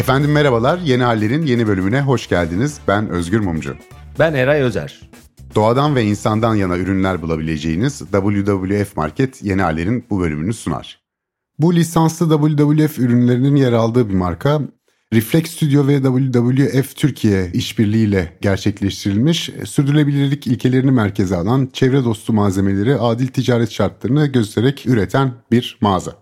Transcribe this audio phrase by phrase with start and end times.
[0.00, 2.80] Efendim merhabalar, Yeni Haller'in yeni bölümüne hoş geldiniz.
[2.88, 3.76] Ben Özgür Mumcu.
[4.18, 5.00] Ben Eray Özer.
[5.54, 11.00] Doğadan ve insandan yana ürünler bulabileceğiniz WWF Market Yeni Haller'in bu bölümünü sunar.
[11.58, 14.60] Bu lisanslı WWF ürünlerinin yer aldığı bir marka,
[15.12, 23.26] Reflex Studio ve WWF Türkiye işbirliğiyle gerçekleştirilmiş, sürdürülebilirlik ilkelerini merkeze alan çevre dostu malzemeleri adil
[23.26, 26.12] ticaret şartlarını göstererek üreten bir mağaza.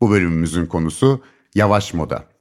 [0.00, 1.20] Bu bölümümüzün konusu
[1.54, 2.31] yavaş moda.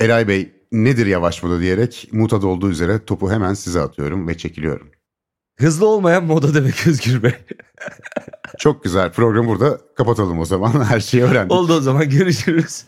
[0.00, 4.90] Eray Bey nedir yavaş moda diyerek mutat olduğu üzere topu hemen size atıyorum ve çekiliyorum.
[5.58, 7.32] Hızlı olmayan moda demek Özgür Bey.
[8.58, 9.12] Çok güzel.
[9.12, 10.84] Programı burada kapatalım o zaman.
[10.84, 11.52] Her şeyi öğrendik.
[11.52, 12.84] Oldu o zaman görüşürüz.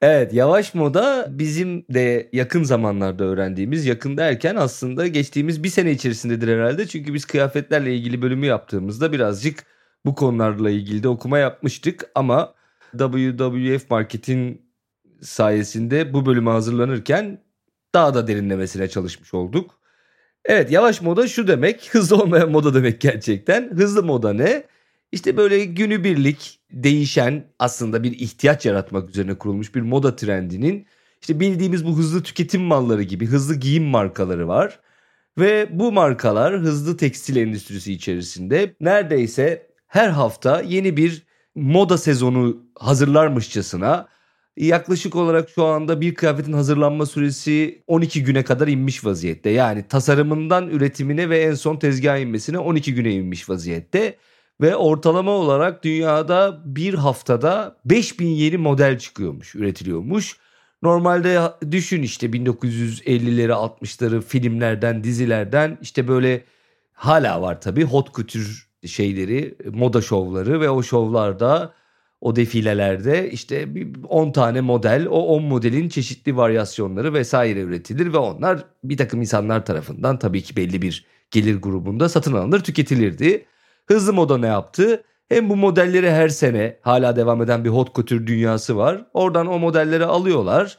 [0.00, 6.48] Evet yavaş moda bizim de yakın zamanlarda öğrendiğimiz yakın derken aslında geçtiğimiz bir sene içerisindedir
[6.48, 6.86] herhalde.
[6.86, 9.64] Çünkü biz kıyafetlerle ilgili bölümü yaptığımızda birazcık
[10.04, 12.10] bu konularla ilgili de okuma yapmıştık.
[12.14, 12.54] Ama
[12.98, 14.71] WWF Market'in
[15.22, 17.42] sayesinde bu bölüme hazırlanırken
[17.94, 19.78] daha da derinlemesine çalışmış olduk.
[20.44, 23.70] Evet yavaş moda şu demek hızlı olmayan moda demek gerçekten.
[23.76, 24.64] Hızlı moda ne?
[25.12, 30.86] İşte böyle günübirlik değişen aslında bir ihtiyaç yaratmak üzerine kurulmuş bir moda trendinin
[31.20, 34.80] işte bildiğimiz bu hızlı tüketim malları gibi hızlı giyim markaları var.
[35.38, 44.08] Ve bu markalar hızlı tekstil endüstrisi içerisinde neredeyse her hafta yeni bir moda sezonu hazırlarmışçasına
[44.56, 49.50] yaklaşık olarak şu anda bir kıyafetin hazırlanma süresi 12 güne kadar inmiş vaziyette.
[49.50, 54.16] Yani tasarımından üretimine ve en son tezgaha inmesine 12 güne inmiş vaziyette.
[54.60, 60.36] Ve ortalama olarak dünyada bir haftada 5000 yeni model çıkıyormuş, üretiliyormuş.
[60.82, 66.44] Normalde düşün işte 1950'leri 60'ları filmlerden, dizilerden işte böyle
[66.92, 68.44] hala var tabii hot couture
[68.86, 71.74] şeyleri, moda şovları ve o şovlarda
[72.22, 73.68] o defilelerde işte
[74.08, 79.66] 10 tane model, o 10 modelin çeşitli varyasyonları vesaire üretilir ve onlar bir takım insanlar
[79.66, 83.44] tarafından tabii ki belli bir gelir grubunda satın alınır, tüketilirdi.
[83.86, 85.04] Hızlı moda ne yaptı?
[85.28, 89.06] Hem bu modelleri her sene hala devam eden bir hot couture dünyası var.
[89.14, 90.78] Oradan o modelleri alıyorlar.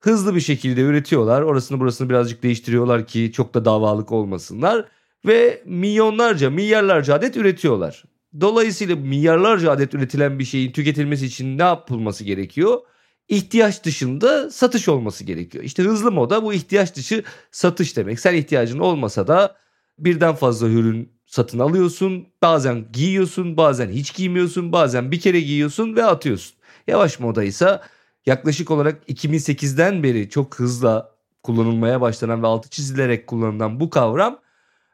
[0.00, 1.42] Hızlı bir şekilde üretiyorlar.
[1.42, 4.84] Orasını burasını birazcık değiştiriyorlar ki çok da davalık olmasınlar.
[5.26, 8.04] Ve milyonlarca, milyarlarca adet üretiyorlar.
[8.40, 12.80] Dolayısıyla milyarlarca adet üretilen bir şeyin tüketilmesi için ne yapılması gerekiyor?
[13.28, 15.64] İhtiyaç dışında satış olması gerekiyor.
[15.64, 18.20] İşte hızlı moda bu ihtiyaç dışı satış demek.
[18.20, 19.56] Sen ihtiyacın olmasa da
[19.98, 22.28] birden fazla ürün satın alıyorsun.
[22.42, 26.56] Bazen giyiyorsun, bazen hiç giymiyorsun, bazen bir kere giyiyorsun ve atıyorsun.
[26.86, 27.80] Yavaş moda ise
[28.26, 34.40] yaklaşık olarak 2008'den beri çok hızla kullanılmaya başlanan ve altı çizilerek kullanılan bu kavram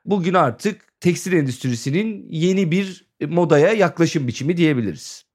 [0.05, 5.27] bugün artık tekstil endüstrisinin yeni bir modaya yaklaşım biçimi diyebiliriz.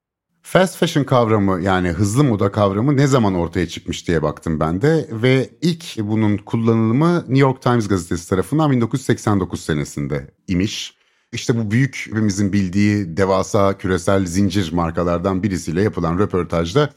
[0.41, 5.07] Fast fashion kavramı yani hızlı moda kavramı ne zaman ortaya çıkmış diye baktım ben de
[5.11, 10.95] ve ilk bunun kullanılımı New York Times gazetesi tarafından 1989 senesinde imiş.
[11.31, 16.89] İşte bu büyük hepimizin bildiği devasa küresel zincir markalardan birisiyle yapılan röportajda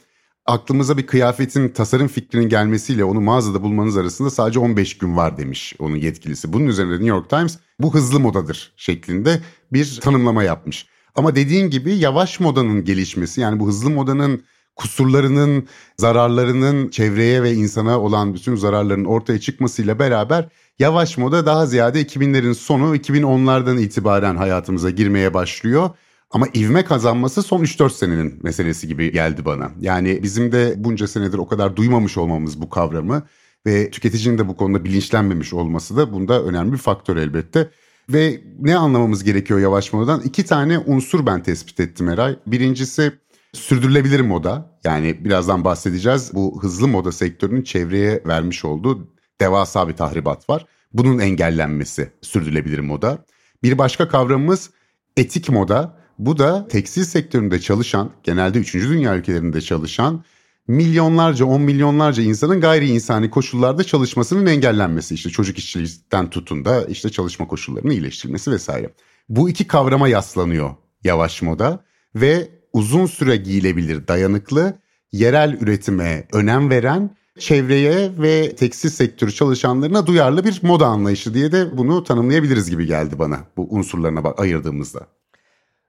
[0.47, 5.75] aklımıza bir kıyafetin tasarım fikrinin gelmesiyle onu mağazada bulmanız arasında sadece 15 gün var demiş
[5.79, 6.53] onun yetkilisi.
[6.53, 9.41] Bunun üzerine New York Times bu hızlı modadır şeklinde
[9.73, 10.87] bir tanımlama yapmış.
[11.15, 14.43] Ama dediğin gibi yavaş modanın gelişmesi yani bu hızlı modanın
[14.77, 15.69] kusurlarının,
[15.99, 22.55] zararlarının çevreye ve insana olan bütün zararların ortaya çıkmasıyla beraber yavaş moda daha ziyade 2000'lerin
[22.55, 25.91] sonu 2010'lardan itibaren hayatımıza girmeye başlıyor.
[26.35, 29.71] Ama ivme kazanması son 3-4 senenin meselesi gibi geldi bana.
[29.81, 33.23] Yani bizim de bunca senedir o kadar duymamış olmamız bu kavramı
[33.67, 37.71] ve tüketicinin de bu konuda bilinçlenmemiş olması da bunda önemli bir faktör elbette.
[38.09, 40.21] Ve ne anlamamız gerekiyor yavaş modadan?
[40.21, 42.37] İki tane unsur ben tespit ettim Eray.
[42.47, 43.13] Birincisi
[43.53, 44.79] sürdürülebilir moda.
[44.85, 46.31] Yani birazdan bahsedeceğiz.
[46.35, 49.09] Bu hızlı moda sektörünün çevreye vermiş olduğu
[49.41, 50.67] devasa bir tahribat var.
[50.93, 53.25] Bunun engellenmesi sürdürülebilir moda.
[53.63, 54.71] Bir başka kavramımız
[55.17, 56.04] etik moda.
[56.19, 58.75] Bu da tekstil sektöründe çalışan, genelde 3.
[58.75, 60.25] dünya ülkelerinde çalışan
[60.69, 65.15] milyonlarca, on milyonlarca insanın gayri insani koşullarda çalışmasının engellenmesi.
[65.15, 68.91] işte çocuk işçilikten tutun da işte çalışma koşullarının iyileştirilmesi vesaire.
[69.29, 70.71] Bu iki kavrama yaslanıyor
[71.05, 71.85] yavaş moda
[72.15, 74.79] ve uzun süre giyilebilir, dayanıklı,
[75.13, 81.79] yerel üretime önem veren, çevreye ve tekstil sektörü çalışanlarına duyarlı bir moda anlayışı diye de
[81.79, 85.07] bunu tanımlayabiliriz gibi geldi bana bu unsurlarına ayırdığımızda.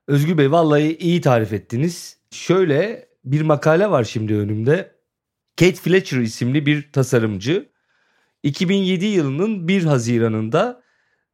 [0.08, 2.18] Özgür Bey vallahi iyi tarif ettiniz.
[2.32, 4.96] Şöyle bir makale var şimdi önümde.
[5.60, 7.70] Kate Fletcher isimli bir tasarımcı
[8.44, 10.84] 2007 yılının 1 Haziran'ında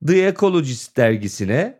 [0.07, 1.79] The Ecologist dergisine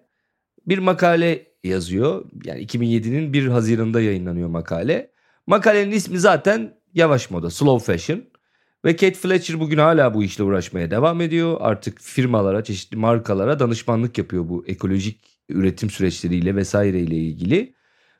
[0.68, 2.26] bir makale yazıyor.
[2.44, 5.12] Yani 2007'nin 1 Haziran'da yayınlanıyor makale.
[5.48, 8.24] Makalenin ismi zaten yavaş moda, slow fashion.
[8.86, 11.58] Ve Kate Fletcher bugün hala bu işle uğraşmaya devam ediyor.
[11.60, 17.74] Artık firmalara, çeşitli markalara danışmanlık yapıyor bu ekolojik üretim süreçleriyle vesaireyle ilgili.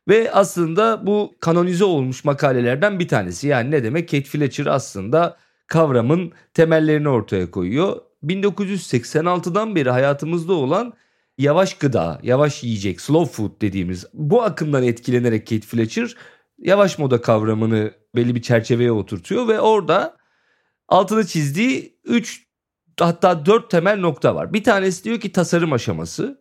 [0.08, 3.48] Ve aslında bu kanonize olmuş makalelerden bir tanesi.
[3.48, 4.10] Yani ne demek?
[4.10, 5.38] Kate Fletcher aslında
[5.68, 8.02] kavramın temellerini ortaya koyuyor.
[8.24, 10.94] 1986'dan beri hayatımızda olan
[11.38, 16.16] yavaş gıda, yavaş yiyecek, slow food dediğimiz bu akımdan etkilenerek Kate Fletcher
[16.58, 20.18] yavaş moda kavramını belli bir çerçeveye oturtuyor ve orada
[20.88, 22.48] altını çizdiği 3
[23.00, 24.54] hatta 4 temel nokta var.
[24.54, 26.41] Bir tanesi diyor ki tasarım aşaması.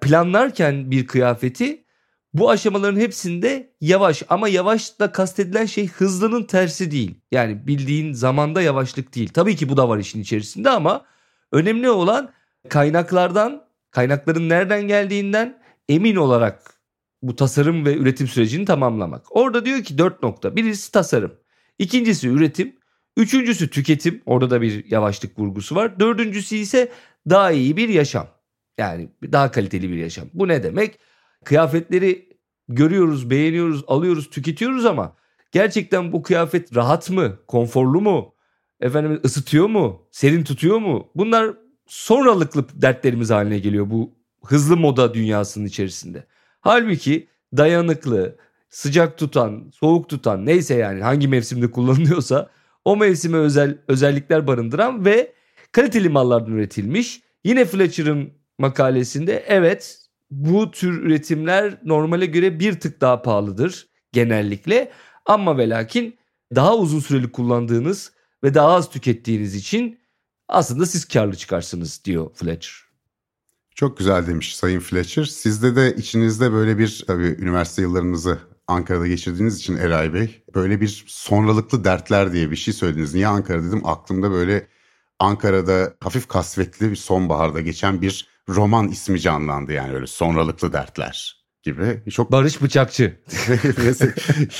[0.00, 1.86] Planlarken bir kıyafeti
[2.34, 7.14] bu aşamaların hepsinde yavaş ama yavaş da kastedilen şey hızlının tersi değil.
[7.32, 9.28] Yani bildiğin zamanda yavaşlık değil.
[9.28, 11.04] Tabii ki bu da var işin içerisinde ama
[11.52, 12.32] önemli olan
[12.68, 15.58] kaynaklardan, kaynakların nereden geldiğinden
[15.88, 16.74] emin olarak
[17.22, 19.36] bu tasarım ve üretim sürecini tamamlamak.
[19.36, 20.56] Orada diyor ki dört nokta.
[20.56, 21.34] Birisi tasarım.
[21.78, 22.76] İkincisi üretim.
[23.16, 24.22] Üçüncüsü tüketim.
[24.26, 26.00] Orada da bir yavaşlık vurgusu var.
[26.00, 26.92] Dördüncüsü ise
[27.30, 28.35] daha iyi bir yaşam.
[28.78, 30.28] Yani daha kaliteli bir yaşam.
[30.34, 30.98] Bu ne demek?
[31.44, 32.28] Kıyafetleri
[32.68, 35.16] görüyoruz, beğeniyoruz, alıyoruz, tüketiyoruz ama
[35.52, 38.34] gerçekten bu kıyafet rahat mı, konforlu mu,
[38.80, 41.08] efendim ısıtıyor mu, serin tutuyor mu?
[41.14, 41.54] Bunlar
[41.86, 44.14] sonralıklı dertlerimiz haline geliyor bu
[44.44, 46.26] hızlı moda dünyasının içerisinde.
[46.60, 48.36] Halbuki dayanıklı,
[48.68, 52.50] sıcak tutan, soğuk tutan neyse yani hangi mevsimde kullanılıyorsa
[52.84, 55.32] o mevsime özel özellikler barındıran ve
[55.72, 57.20] kaliteli mallardan üretilmiş.
[57.44, 60.00] Yine Fletcher'ın makalesinde evet
[60.30, 64.92] bu tür üretimler normale göre bir tık daha pahalıdır genellikle.
[65.26, 66.18] Ama ve lakin
[66.54, 68.12] daha uzun süreli kullandığınız
[68.44, 70.00] ve daha az tükettiğiniz için
[70.48, 72.86] aslında siz karlı çıkarsınız diyor Fletcher.
[73.74, 75.24] Çok güzel demiş Sayın Fletcher.
[75.24, 78.38] Sizde de içinizde böyle bir tabii üniversite yıllarınızı
[78.68, 83.14] Ankara'da geçirdiğiniz için Eray Bey böyle bir sonralıklı dertler diye bir şey söylediniz.
[83.14, 84.66] Niye Ankara dedim aklımda böyle
[85.18, 92.10] Ankara'da hafif kasvetli bir sonbaharda geçen bir roman ismi canlandı yani öyle sonralıklı dertler gibi.
[92.10, 93.16] Çok Barış Bıçakçı.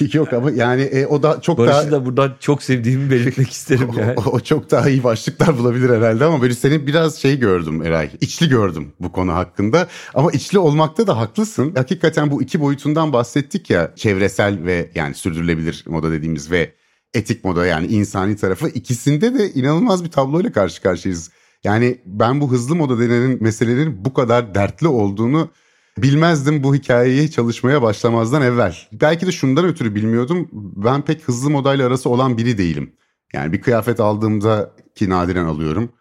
[0.12, 1.90] Yok ama yani e, o da çok Barış'ı daha...
[1.90, 4.14] da buradan çok sevdiğimi belirtmek isterim yani.
[4.16, 8.10] O, o çok daha iyi başlıklar bulabilir herhalde ama böyle senin biraz şey gördüm Eray.
[8.20, 9.88] İçli gördüm bu konu hakkında.
[10.14, 11.74] Ama içli olmakta da haklısın.
[11.74, 13.92] Hakikaten bu iki boyutundan bahsettik ya.
[13.96, 16.72] Çevresel ve yani sürdürülebilir moda dediğimiz ve
[17.14, 18.68] etik moda yani insani tarafı.
[18.68, 21.30] ikisinde de inanılmaz bir tabloyla karşı karşıyayız.
[21.66, 25.50] Yani ben bu hızlı moda denen meselelerin bu kadar dertli olduğunu
[25.98, 28.76] bilmezdim bu hikayeyi çalışmaya başlamazdan evvel.
[28.92, 30.48] Belki de şundan ötürü bilmiyordum.
[30.52, 32.92] Ben pek hızlı modayla arası olan biri değilim.
[33.32, 35.92] Yani bir kıyafet aldığımda ki nadiren alıyorum.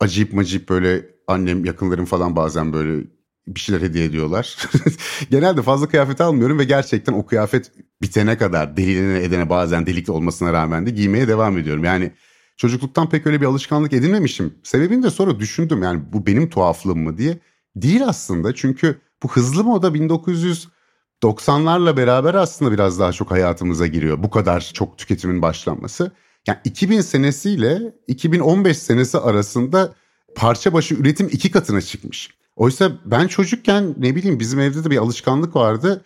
[0.00, 3.06] Acayip macip böyle annem yakınlarım falan bazen böyle
[3.46, 4.56] bir şeyler hediye ediyorlar.
[5.30, 10.52] Genelde fazla kıyafet almıyorum ve gerçekten o kıyafet bitene kadar deline edene bazen delikli olmasına
[10.52, 11.84] rağmen de giymeye devam ediyorum.
[11.84, 12.12] Yani
[12.60, 14.54] çocukluktan pek öyle bir alışkanlık edinmemişim.
[14.62, 17.38] Sebebini de sonra düşündüm yani bu benim tuhaflığım mı diye.
[17.76, 24.22] Değil aslında çünkü bu hızlı moda 1990'larla beraber aslında biraz daha çok hayatımıza giriyor.
[24.22, 26.12] Bu kadar çok tüketimin başlanması.
[26.46, 29.94] Yani 2000 senesiyle 2015 senesi arasında
[30.36, 32.30] parça başı üretim iki katına çıkmış.
[32.56, 36.04] Oysa ben çocukken ne bileyim bizim evde de bir alışkanlık vardı.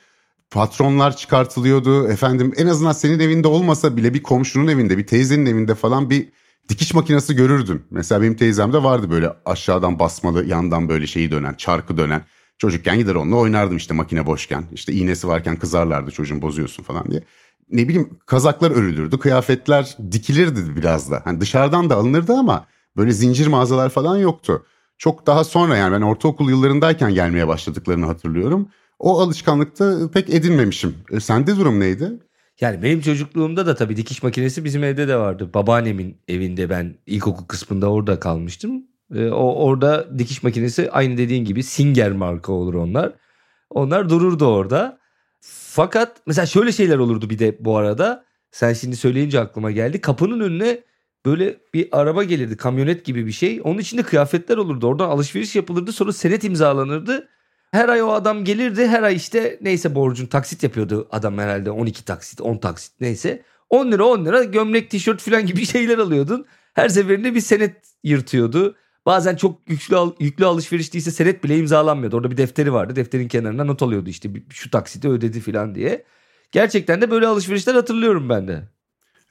[0.51, 2.09] Patronlar çıkartılıyordu.
[2.09, 6.29] Efendim en azından senin evinde olmasa bile bir komşunun evinde, bir teyzenin evinde falan bir
[6.69, 7.83] dikiş makinesi görürdün.
[7.91, 12.25] Mesela benim teyzemde vardı böyle aşağıdan basmalı, yandan böyle şeyi dönen, çarkı dönen.
[12.59, 14.65] Çocukken gider onunla oynardım işte makine boşken.
[14.73, 17.21] İşte iğnesi varken kızarlardı çocuğun bozuyorsun falan diye.
[17.71, 21.21] Ne bileyim kazaklar örülürdü, kıyafetler dikilirdi biraz da.
[21.25, 22.67] Hani dışarıdan da alınırdı ama
[22.97, 24.67] böyle zincir mağazalar falan yoktu.
[24.99, 28.69] Çok daha sonra yani ben ortaokul yıllarındayken gelmeye başladıklarını hatırlıyorum.
[28.99, 30.95] O alışkanlıkta pek edinmemişim.
[31.11, 32.13] E, sende durum neydi?
[32.61, 35.51] Yani benim çocukluğumda da tabii dikiş makinesi bizim evde de vardı.
[35.55, 38.83] Babaannemin evinde ben ilkokul kısmında orada kalmıştım.
[39.15, 43.13] Ee, o orada dikiş makinesi aynı dediğin gibi Singer marka olur onlar.
[43.71, 44.99] Onlar dururdu orada.
[45.41, 48.25] Fakat mesela şöyle şeyler olurdu bir de bu arada.
[48.51, 50.01] Sen şimdi söyleyince aklıma geldi.
[50.01, 50.81] Kapının önüne
[51.27, 53.61] böyle bir araba gelirdi kamyonet gibi bir şey.
[53.65, 54.87] Onun içinde kıyafetler olurdu.
[54.87, 57.29] Oradan alışveriş yapılırdı sonra senet imzalanırdı.
[57.75, 58.87] Her ay o adam gelirdi.
[58.87, 63.43] Her ay işte neyse borcun taksit yapıyordu adam herhalde 12 taksit 10 taksit neyse.
[63.71, 66.47] 10 lira 10 lira gömlek tişört falan gibi şeyler alıyordun.
[66.75, 68.77] Her seferinde bir senet yırtıyordu.
[69.07, 72.17] Bazen çok yüklü, yüklü alışveriş değilse senet bile imzalanmıyordu.
[72.17, 72.97] Orada bir defteri vardı.
[72.97, 76.05] Defterin kenarına not alıyordu işte şu taksiti ödedi falan diye.
[76.53, 78.69] Gerçekten de böyle alışverişler hatırlıyorum ben de.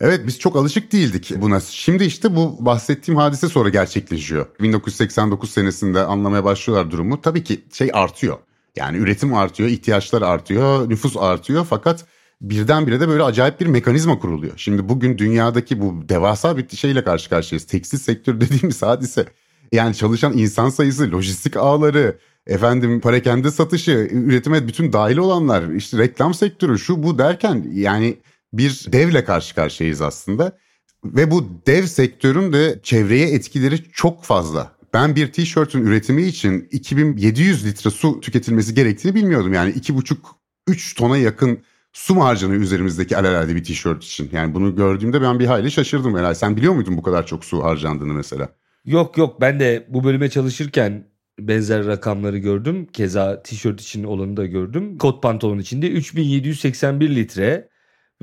[0.04, 1.60] Evet biz çok alışık değildik buna.
[1.60, 4.46] Şimdi işte bu bahsettiğim hadise sonra gerçekleşiyor.
[4.60, 7.22] 1989 senesinde anlamaya başlıyorlar durumu.
[7.22, 8.38] Tabii ki şey artıyor.
[8.76, 12.06] Yani üretim artıyor, ihtiyaçlar artıyor, nüfus artıyor fakat
[12.42, 14.54] birdenbire de böyle acayip bir mekanizma kuruluyor.
[14.58, 17.68] Şimdi bugün dünyadaki bu devasa bir şeyle karşı karşıyayız.
[17.68, 19.26] Tekstil sektörü dediğimiz hadise.
[19.72, 22.18] Yani çalışan insan sayısı, lojistik ağları,
[22.48, 28.18] efendim parakende satışı, üretime bütün dahil olanlar, işte reklam sektörü şu bu derken yani
[28.54, 30.58] bir devle karşı karşıyayız aslında.
[31.06, 34.72] Ve bu dev sektörün de çevreye etkileri çok fazla.
[34.94, 39.54] Ben bir tişörtün üretimi için 2700 litre su tüketilmesi gerektiğini bilmiyordum.
[39.54, 41.60] Yani 2,5-3 tona yakın
[41.94, 44.30] su mu harcanıyor üzerimizdeki alelade bir tişört için?
[44.32, 46.36] Yani bunu gördüğümde ben bir hayli şaşırdım herhalde.
[46.36, 48.50] Sen biliyor muydun bu kadar çok su harcandığını mesela?
[48.86, 51.08] Yok yok ben de bu bölüme çalışırken
[51.40, 52.88] benzer rakamları gördüm.
[52.94, 54.98] Keza tişört için olanı da gördüm.
[54.98, 57.73] Kot pantolon içinde 3781 litre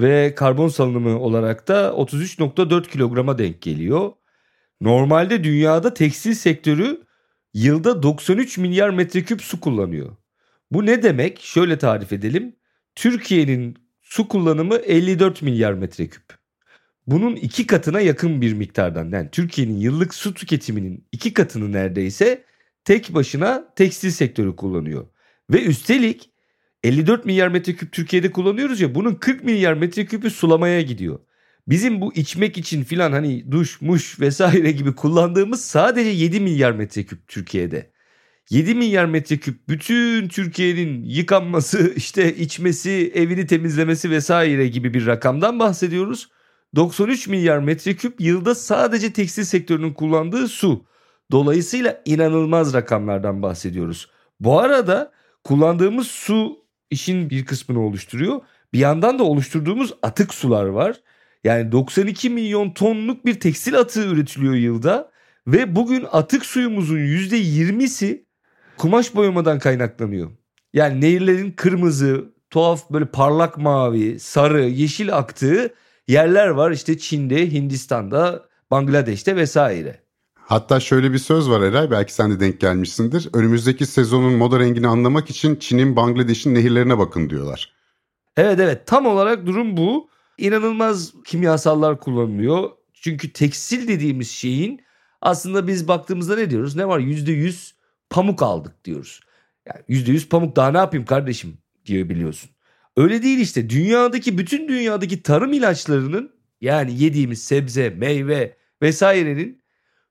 [0.00, 4.12] ve karbon salınımı olarak da 33.4 kilograma denk geliyor.
[4.80, 7.00] Normalde dünyada tekstil sektörü
[7.54, 10.16] yılda 93 milyar metreküp su kullanıyor.
[10.71, 11.40] Bu ne demek?
[11.40, 12.57] Şöyle tarif edelim.
[12.95, 16.23] Türkiye'nin su kullanımı 54 milyar metreküp.
[17.07, 22.45] Bunun iki katına yakın bir miktardan yani Türkiye'nin yıllık su tüketiminin iki katını neredeyse
[22.85, 25.07] tek başına tekstil sektörü kullanıyor.
[25.50, 26.29] Ve üstelik
[26.84, 31.18] 54 milyar metreküp Türkiye'de kullanıyoruz ya bunun 40 milyar metreküpü sulamaya gidiyor.
[31.68, 37.28] Bizim bu içmek için filan hani duş, muş vesaire gibi kullandığımız sadece 7 milyar metreküp
[37.28, 37.90] Türkiye'de.
[38.50, 46.28] 7 milyar metreküp bütün Türkiye'nin yıkanması, işte içmesi, evini temizlemesi vesaire gibi bir rakamdan bahsediyoruz.
[46.76, 50.84] 93 milyar metreküp yılda sadece tekstil sektörünün kullandığı su.
[51.30, 54.10] Dolayısıyla inanılmaz rakamlardan bahsediyoruz.
[54.40, 55.12] Bu arada
[55.44, 56.59] kullandığımız su
[56.90, 58.40] işin bir kısmını oluşturuyor.
[58.73, 60.97] Bir yandan da oluşturduğumuz atık sular var.
[61.44, 65.11] Yani 92 milyon tonluk bir tekstil atığı üretiliyor yılda
[65.47, 68.25] ve bugün atık suyumuzun %20'si
[68.76, 70.30] kumaş boyamadan kaynaklanıyor.
[70.73, 75.75] Yani nehirlerin kırmızı, tuhaf böyle parlak mavi, sarı, yeşil aktığı
[76.09, 76.70] yerler var.
[76.70, 80.00] İşte Çin'de, Hindistan'da, Bangladeş'te vesaire.
[80.50, 83.28] Hatta şöyle bir söz var Eray belki sen de denk gelmişsindir.
[83.33, 87.73] Önümüzdeki sezonun moda rengini anlamak için Çin'in Bangladeş'in nehirlerine bakın diyorlar.
[88.37, 90.09] Evet evet tam olarak durum bu.
[90.38, 92.71] İnanılmaz kimyasallar kullanılıyor.
[92.95, 94.80] Çünkü tekstil dediğimiz şeyin
[95.21, 96.76] aslında biz baktığımızda ne diyoruz?
[96.76, 97.00] Ne var?
[97.00, 97.73] %100
[98.11, 99.21] pamuk aldık diyoruz.
[99.66, 102.50] Yani %100 pamuk daha ne yapayım kardeşim diyor biliyorsun.
[102.97, 103.71] Öyle değil işte.
[103.71, 109.59] Dünyadaki bütün dünyadaki tarım ilaçlarının yani yediğimiz sebze, meyve vesairenin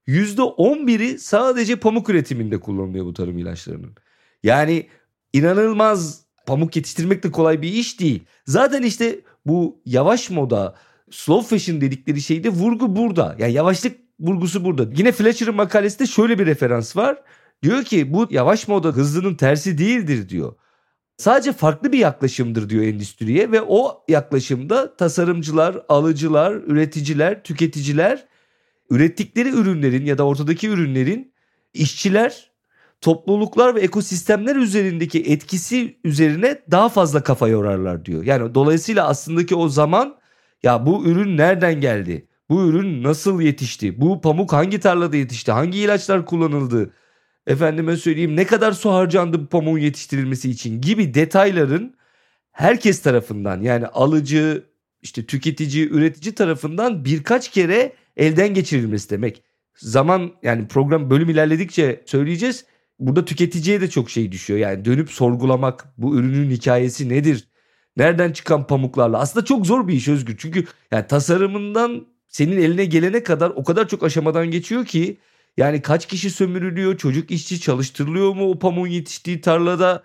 [0.10, 3.96] %11'i sadece pamuk üretiminde kullanılıyor bu tarım ilaçlarının.
[4.44, 4.88] Yani
[5.34, 8.24] inanılmaz pamuk yetiştirmek de kolay bir iş değil.
[8.46, 10.76] Zaten işte bu yavaş moda,
[11.12, 13.36] slow fashion dedikleri şeyde vurgu burada.
[13.40, 14.88] Yani yavaşlık vurgusu burada.
[14.96, 17.22] Yine Fletcher'ın makalesinde şöyle bir referans var.
[17.64, 20.56] Diyor ki bu yavaş moda hızlının tersi değildir diyor.
[21.18, 28.29] Sadece farklı bir yaklaşımdır diyor endüstriye ve o yaklaşımda tasarımcılar, alıcılar, üreticiler, tüketiciler
[28.90, 31.34] ürettikleri ürünlerin ya da ortadaki ürünlerin
[31.74, 32.52] işçiler,
[33.02, 38.24] topluluklar ve ekosistemler üzerindeki etkisi üzerine daha fazla kafa yorarlar diyor.
[38.24, 40.18] Yani dolayısıyla aslında ki o zaman
[40.64, 42.28] ya bu ürün nereden geldi?
[42.50, 44.02] Bu ürün nasıl yetişti?
[44.02, 45.52] Bu pamuk hangi tarlada yetişti?
[45.52, 46.94] Hangi ilaçlar kullanıldı?
[47.48, 51.96] Efendime söyleyeyim ne kadar su harcandı bu pamuğun yetiştirilmesi için gibi detayların
[52.52, 54.64] herkes tarafından yani alıcı,
[55.02, 59.44] işte tüketici, üretici tarafından birkaç kere elden geçirilmesi demek.
[59.76, 62.66] Zaman yani program bölüm ilerledikçe söyleyeceğiz.
[63.00, 64.60] Burada tüketiciye de çok şey düşüyor.
[64.60, 67.48] Yani dönüp sorgulamak bu ürünün hikayesi nedir?
[67.98, 69.20] Nereden çıkan pamuklarla?
[69.20, 70.38] Aslında çok zor bir iş Özgür.
[70.38, 75.18] Çünkü yani tasarımından senin eline gelene kadar o kadar çok aşamadan geçiyor ki
[75.58, 76.98] yani kaç kişi sömürülüyor?
[76.98, 80.04] Çocuk işçi çalıştırılıyor mu o pamuğun yetiştiği tarlada?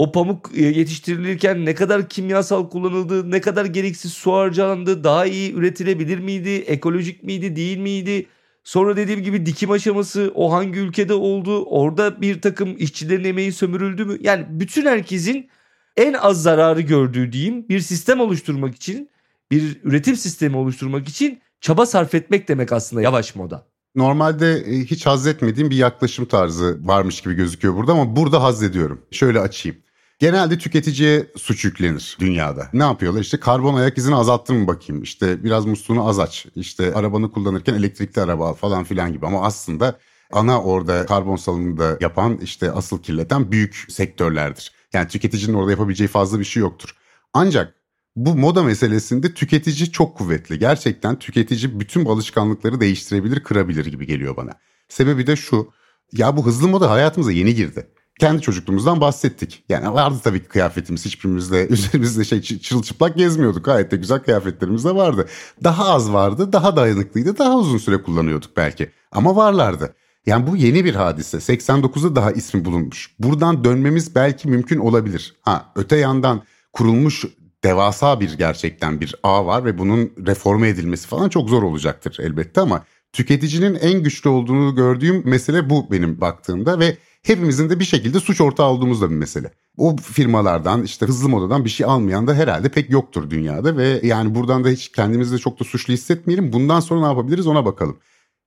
[0.00, 5.52] O pamuk e, yetiştirilirken ne kadar kimyasal kullanıldı, ne kadar gereksiz su harcandı, daha iyi
[5.54, 8.26] üretilebilir miydi, ekolojik miydi, değil miydi?
[8.64, 14.04] Sonra dediğim gibi dikim aşaması o hangi ülkede oldu, orada bir takım işçilerin emeği sömürüldü
[14.04, 14.18] mü?
[14.20, 15.48] Yani bütün herkesin
[15.96, 19.10] en az zararı gördüğü diyeyim bir sistem oluşturmak için,
[19.50, 23.66] bir üretim sistemi oluşturmak için çaba sarf etmek demek aslında yavaş moda.
[23.94, 28.62] Normalde e, hiç haz etmediğim bir yaklaşım tarzı varmış gibi gözüküyor burada ama burada haz
[28.62, 29.02] ediyorum.
[29.10, 29.78] Şöyle açayım.
[30.20, 32.68] Genelde tüketiciye suç yüklenir dünyada.
[32.72, 33.20] Ne yapıyorlar?
[33.20, 35.02] İşte karbon ayak izini azalttın mı bakayım?
[35.02, 36.46] İşte biraz musluğunu az aç.
[36.54, 39.26] İşte arabanı kullanırken elektrikli araba al falan filan gibi.
[39.26, 39.98] Ama aslında
[40.32, 44.72] ana orada karbon salımını da yapan işte asıl kirleten büyük sektörlerdir.
[44.92, 46.96] Yani tüketicinin orada yapabileceği fazla bir şey yoktur.
[47.34, 47.74] Ancak
[48.16, 50.58] bu moda meselesinde tüketici çok kuvvetli.
[50.58, 54.50] Gerçekten tüketici bütün alışkanlıkları değiştirebilir, kırabilir gibi geliyor bana.
[54.88, 55.70] Sebebi de şu.
[56.12, 57.86] Ya bu hızlı moda hayatımıza yeni girdi.
[58.20, 59.64] Kendi çocukluğumuzdan bahsettik.
[59.68, 61.04] Yani vardı tabii ki kıyafetimiz.
[61.04, 63.64] Hiçbirimizde üzerimizde şey çırılçıplak gezmiyorduk.
[63.64, 65.26] Gayet de güzel kıyafetlerimiz de vardı.
[65.64, 68.90] Daha az vardı, daha dayanıklıydı, daha uzun süre kullanıyorduk belki.
[69.12, 69.94] Ama varlardı.
[70.26, 71.36] Yani bu yeni bir hadise.
[71.36, 73.14] 89'da daha ismi bulunmuş.
[73.18, 75.34] Buradan dönmemiz belki mümkün olabilir.
[75.42, 77.24] Ha öte yandan kurulmuş
[77.64, 82.60] devasa bir gerçekten bir ağ var ve bunun reforme edilmesi falan çok zor olacaktır elbette
[82.60, 88.20] ama tüketicinin en güçlü olduğunu gördüğüm mesele bu benim baktığımda ve hepimizin de bir şekilde
[88.20, 89.52] suç ortağı olduğumuz da bir mesele.
[89.76, 94.34] O firmalardan işte hızlı modadan bir şey almayan da herhalde pek yoktur dünyada ve yani
[94.34, 96.52] buradan da hiç kendimizi de çok da suçlu hissetmeyelim.
[96.52, 97.98] Bundan sonra ne yapabiliriz ona bakalım.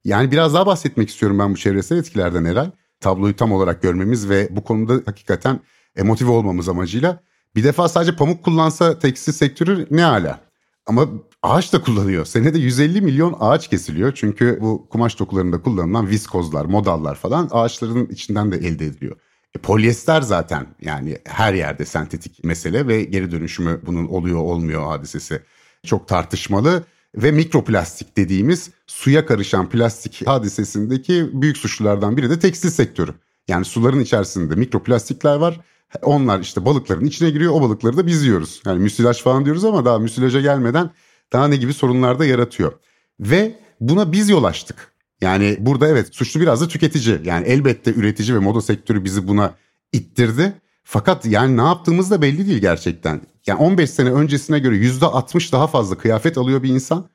[0.03, 2.71] Yani biraz daha bahsetmek istiyorum ben bu çevresel etkilerden Eray.
[2.99, 5.59] Tabloyu tam olarak görmemiz ve bu konuda hakikaten
[6.03, 7.23] motive olmamız amacıyla.
[7.55, 10.39] Bir defa sadece pamuk kullansa tekstil sektörü ne ala.
[10.85, 11.07] Ama
[11.43, 12.25] ağaç da kullanıyor.
[12.25, 14.11] Senede 150 milyon ağaç kesiliyor.
[14.15, 19.15] Çünkü bu kumaş dokularında kullanılan viskozlar, modallar falan ağaçların içinden de elde ediliyor.
[19.55, 25.41] E, polyester zaten yani her yerde sentetik mesele ve geri dönüşümü bunun oluyor olmuyor hadisesi
[25.85, 26.83] çok tartışmalı.
[27.15, 33.13] Ve mikroplastik dediğimiz suya karışan plastik hadisesindeki büyük suçlulardan biri de tekstil sektörü.
[33.47, 35.59] Yani suların içerisinde mikroplastikler var
[36.01, 38.61] onlar işte balıkların içine giriyor o balıkları da biz yiyoruz.
[38.65, 40.89] Yani müsilaj falan diyoruz ama daha müsilaja gelmeden
[41.33, 42.73] daha ne gibi sorunlar da yaratıyor.
[43.19, 44.93] Ve buna biz yol açtık.
[45.21, 47.19] Yani burada evet suçlu biraz da tüketici.
[47.23, 49.53] Yani elbette üretici ve moda sektörü bizi buna
[49.91, 50.53] ittirdi.
[50.83, 53.21] Fakat yani ne yaptığımız da belli değil gerçekten.
[53.47, 57.09] Yani 15 sene öncesine göre %60 daha fazla kıyafet alıyor bir insan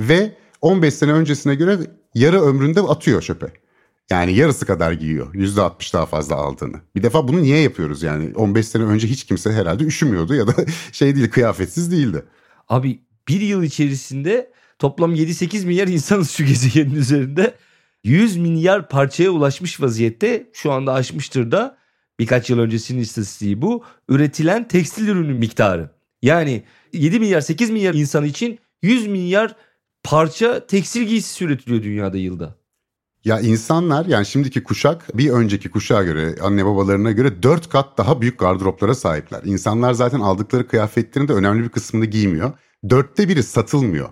[0.00, 1.78] ve 15 sene öncesine göre
[2.14, 3.46] yarı ömründe atıyor çöpe.
[4.10, 5.34] Yani yarısı kadar giyiyor.
[5.34, 6.76] Yüzde 60 daha fazla aldığını.
[6.94, 8.34] Bir defa bunu niye yapıyoruz yani?
[8.34, 10.54] 15 sene önce hiç kimse herhalde üşümüyordu ya da
[10.92, 12.24] şey değil kıyafetsiz değildi.
[12.68, 17.54] Abi bir yıl içerisinde toplam 7-8 milyar insanız şu gezegenin üzerinde.
[18.04, 21.78] 100 milyar parçaya ulaşmış vaziyette şu anda aşmıştır da
[22.18, 23.84] birkaç yıl öncesinin istatistiği bu.
[24.08, 25.90] Üretilen tekstil ürünü miktarı.
[26.22, 29.56] Yani 7 milyar 8 milyar insan için 100 milyar
[30.02, 32.56] parça tekstil giysisi üretiliyor dünyada yılda.
[33.24, 38.20] Ya insanlar yani şimdiki kuşak bir önceki kuşağa göre anne babalarına göre dört kat daha
[38.20, 39.40] büyük gardıroplara sahipler.
[39.44, 42.52] İnsanlar zaten aldıkları kıyafetlerin de önemli bir kısmını giymiyor.
[42.90, 44.08] Dörtte biri satılmıyor.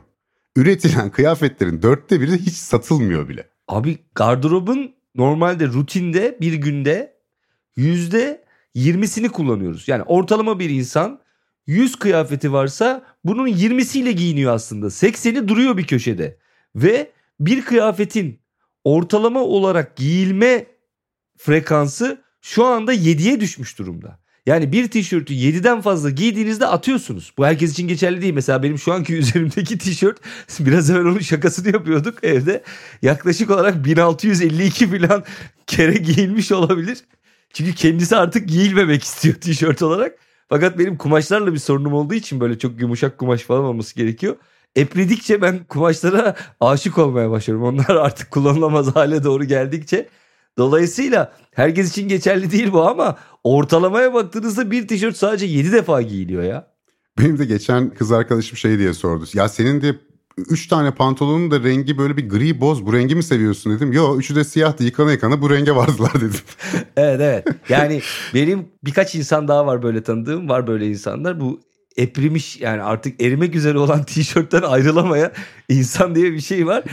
[0.57, 3.49] Üretilen kıyafetlerin dörtte biri hiç satılmıyor bile.
[3.69, 7.17] Abi gardırobun normalde rutinde bir günde
[7.77, 9.89] yüzde yirmisini kullanıyoruz.
[9.89, 11.21] Yani ortalama bir insan
[11.67, 14.87] 100 kıyafeti varsa bunun 20'siyle giyiniyor aslında.
[14.87, 16.39] 80'i duruyor bir köşede.
[16.77, 18.41] Ve bir kıyafetin
[18.85, 20.67] ortalama olarak giyilme
[21.39, 24.22] frekansı şu anda 7'ye düşmüş durumda.
[24.47, 27.33] Yani bir tişörtü 7'den fazla giydiğinizde atıyorsunuz.
[27.39, 28.35] Bu herkes için geçerli değil.
[28.35, 30.19] Mesela benim şu anki üzerimdeki tişört
[30.61, 32.63] biraz evvel onun şakasını yapıyorduk evde.
[33.03, 35.25] Yaklaşık olarak 1652 falan
[35.67, 36.99] kere giyilmiş olabilir.
[37.53, 40.19] Çünkü kendisi artık giyilmemek istiyor tişört olarak.
[40.49, 44.37] Fakat benim kumaşlarla bir sorunum olduğu için böyle çok yumuşak kumaş falan olması gerekiyor
[44.77, 47.65] epredikçe ben kumaşlara aşık olmaya başlıyorum.
[47.65, 50.09] Onlar artık kullanılamaz hale doğru geldikçe.
[50.59, 56.43] Dolayısıyla herkes için geçerli değil bu ama ortalamaya baktığınızda bir tişört sadece 7 defa giyiliyor
[56.43, 56.73] ya.
[57.19, 59.25] Benim de geçen kız arkadaşım şey diye sordu.
[59.35, 59.97] Ya senin de
[60.39, 62.87] 3 tane pantolonun da rengi böyle bir gri boz.
[62.87, 63.93] Bu rengi mi seviyorsun dedim.
[63.93, 66.41] Yo üçü de siyahtı yıkana yıkana bu renge vardılar dedim.
[66.97, 67.47] evet evet.
[67.69, 68.01] Yani
[68.35, 70.49] benim birkaç insan daha var böyle tanıdığım.
[70.49, 71.41] Var böyle insanlar.
[71.41, 71.61] Bu
[71.97, 75.33] eprimiş yani artık erimek üzere olan tişörtten ayrılamayan
[75.69, 76.85] insan diye bir şey var.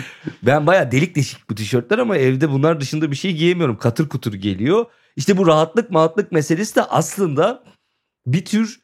[0.44, 3.78] Ben baya delik deşik bu tişörtler ama evde bunlar dışında bir şey giyemiyorum.
[3.78, 4.86] Katır kutur geliyor.
[5.16, 7.64] İşte bu rahatlık mahatlık meselesi de aslında
[8.26, 8.80] bir tür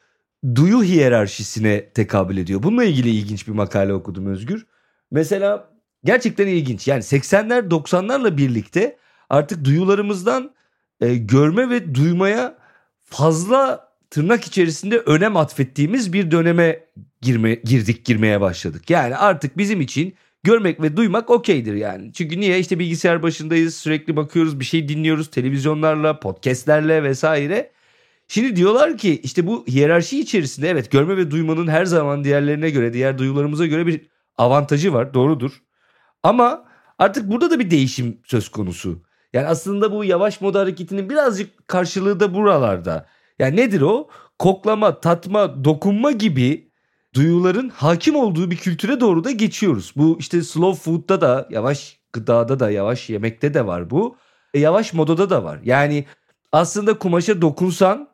[0.54, 2.62] duyu hiyerarşisine tekabül ediyor.
[2.62, 4.66] Bununla ilgili ilginç bir makale okudum Özgür.
[5.10, 5.70] Mesela
[6.04, 6.88] gerçekten ilginç.
[6.88, 8.96] Yani 80'ler 90'larla birlikte
[9.30, 10.54] artık duyularımızdan
[11.00, 12.58] e, görme ve duymaya
[13.04, 13.85] fazla
[14.16, 16.80] tırnak içerisinde önem atfettiğimiz bir döneme
[17.20, 18.90] girme, girdik girmeye başladık.
[18.90, 22.12] Yani artık bizim için görmek ve duymak okeydir yani.
[22.12, 27.70] Çünkü niye işte bilgisayar başındayız sürekli bakıyoruz bir şey dinliyoruz televizyonlarla podcastlerle vesaire.
[28.28, 32.92] Şimdi diyorlar ki işte bu hiyerarşi içerisinde evet görme ve duymanın her zaman diğerlerine göre
[32.92, 34.00] diğer duyularımıza göre bir
[34.38, 35.62] avantajı var doğrudur.
[36.22, 36.64] Ama
[36.98, 39.02] artık burada da bir değişim söz konusu.
[39.32, 43.06] Yani aslında bu yavaş moda hareketinin birazcık karşılığı da buralarda.
[43.38, 44.08] Yani nedir o?
[44.38, 46.70] Koklama, tatma, dokunma gibi
[47.14, 49.92] duyuların hakim olduğu bir kültüre doğru da geçiyoruz.
[49.96, 54.16] Bu işte slow food'da da, yavaş gıdada da, yavaş yemekte de var bu.
[54.54, 55.60] E, yavaş modada da var.
[55.64, 56.04] Yani
[56.52, 58.08] aslında kumaşa dokunsan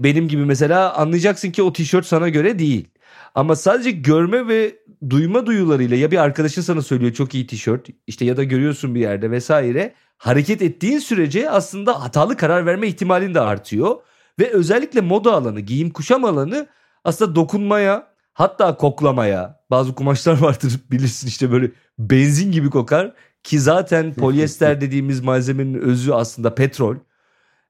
[0.00, 2.88] benim gibi mesela anlayacaksın ki o tişört sana göre değil.
[3.34, 4.76] Ama sadece görme ve
[5.10, 9.00] duyma duyularıyla ya bir arkadaşın sana söylüyor çok iyi tişört işte ya da görüyorsun bir
[9.00, 13.96] yerde vesaire hareket ettiğin sürece aslında hatalı karar verme ihtimalin de artıyor.
[14.40, 16.66] Ve özellikle moda alanı, giyim kuşam alanı
[17.04, 19.60] aslında dokunmaya, hatta koklamaya.
[19.70, 23.12] Bazı kumaşlar vardır bilirsin işte böyle benzin gibi kokar.
[23.42, 26.96] Ki zaten polyester dediğimiz malzemenin özü aslında petrol.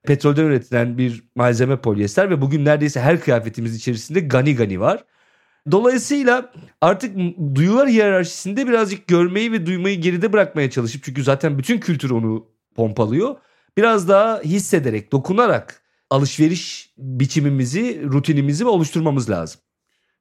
[0.03, 5.05] Petrolden üretilen bir malzeme polyester ve bugün neredeyse her kıyafetimiz içerisinde gani gani var.
[5.71, 7.17] Dolayısıyla artık
[7.55, 13.37] duyular hiyerarşisinde birazcık görmeyi ve duymayı geride bırakmaya çalışıp çünkü zaten bütün kültür onu pompalıyor.
[13.77, 15.80] Biraz daha hissederek, dokunarak
[16.11, 19.61] alışveriş biçimimizi, rutinimizi oluşturmamız lazım.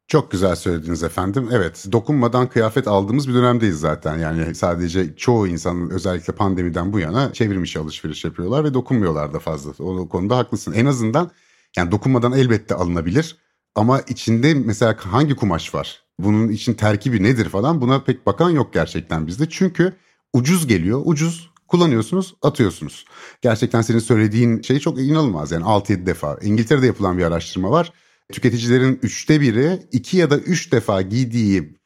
[0.07, 1.49] Çok güzel söylediniz efendim.
[1.51, 4.17] Evet dokunmadan kıyafet aldığımız bir dönemdeyiz zaten.
[4.17, 9.71] Yani sadece çoğu insanın özellikle pandemiden bu yana çevirmiş alışveriş yapıyorlar ve dokunmuyorlar da fazla.
[9.79, 10.73] O konuda haklısın.
[10.73, 11.31] En azından
[11.77, 13.37] yani dokunmadan elbette alınabilir.
[13.75, 16.03] Ama içinde mesela hangi kumaş var?
[16.19, 19.49] Bunun için terkibi nedir falan buna pek bakan yok gerçekten bizde.
[19.49, 19.93] Çünkü
[20.33, 21.01] ucuz geliyor.
[21.05, 23.05] Ucuz kullanıyorsunuz, atıyorsunuz.
[23.41, 25.51] Gerçekten senin söylediğin şey çok inanılmaz.
[25.51, 26.37] Yani 6-7 defa.
[26.41, 27.93] İngiltere'de yapılan bir araştırma var.
[28.31, 31.77] Tüketicilerin üçte biri iki ya da üç defa giydiği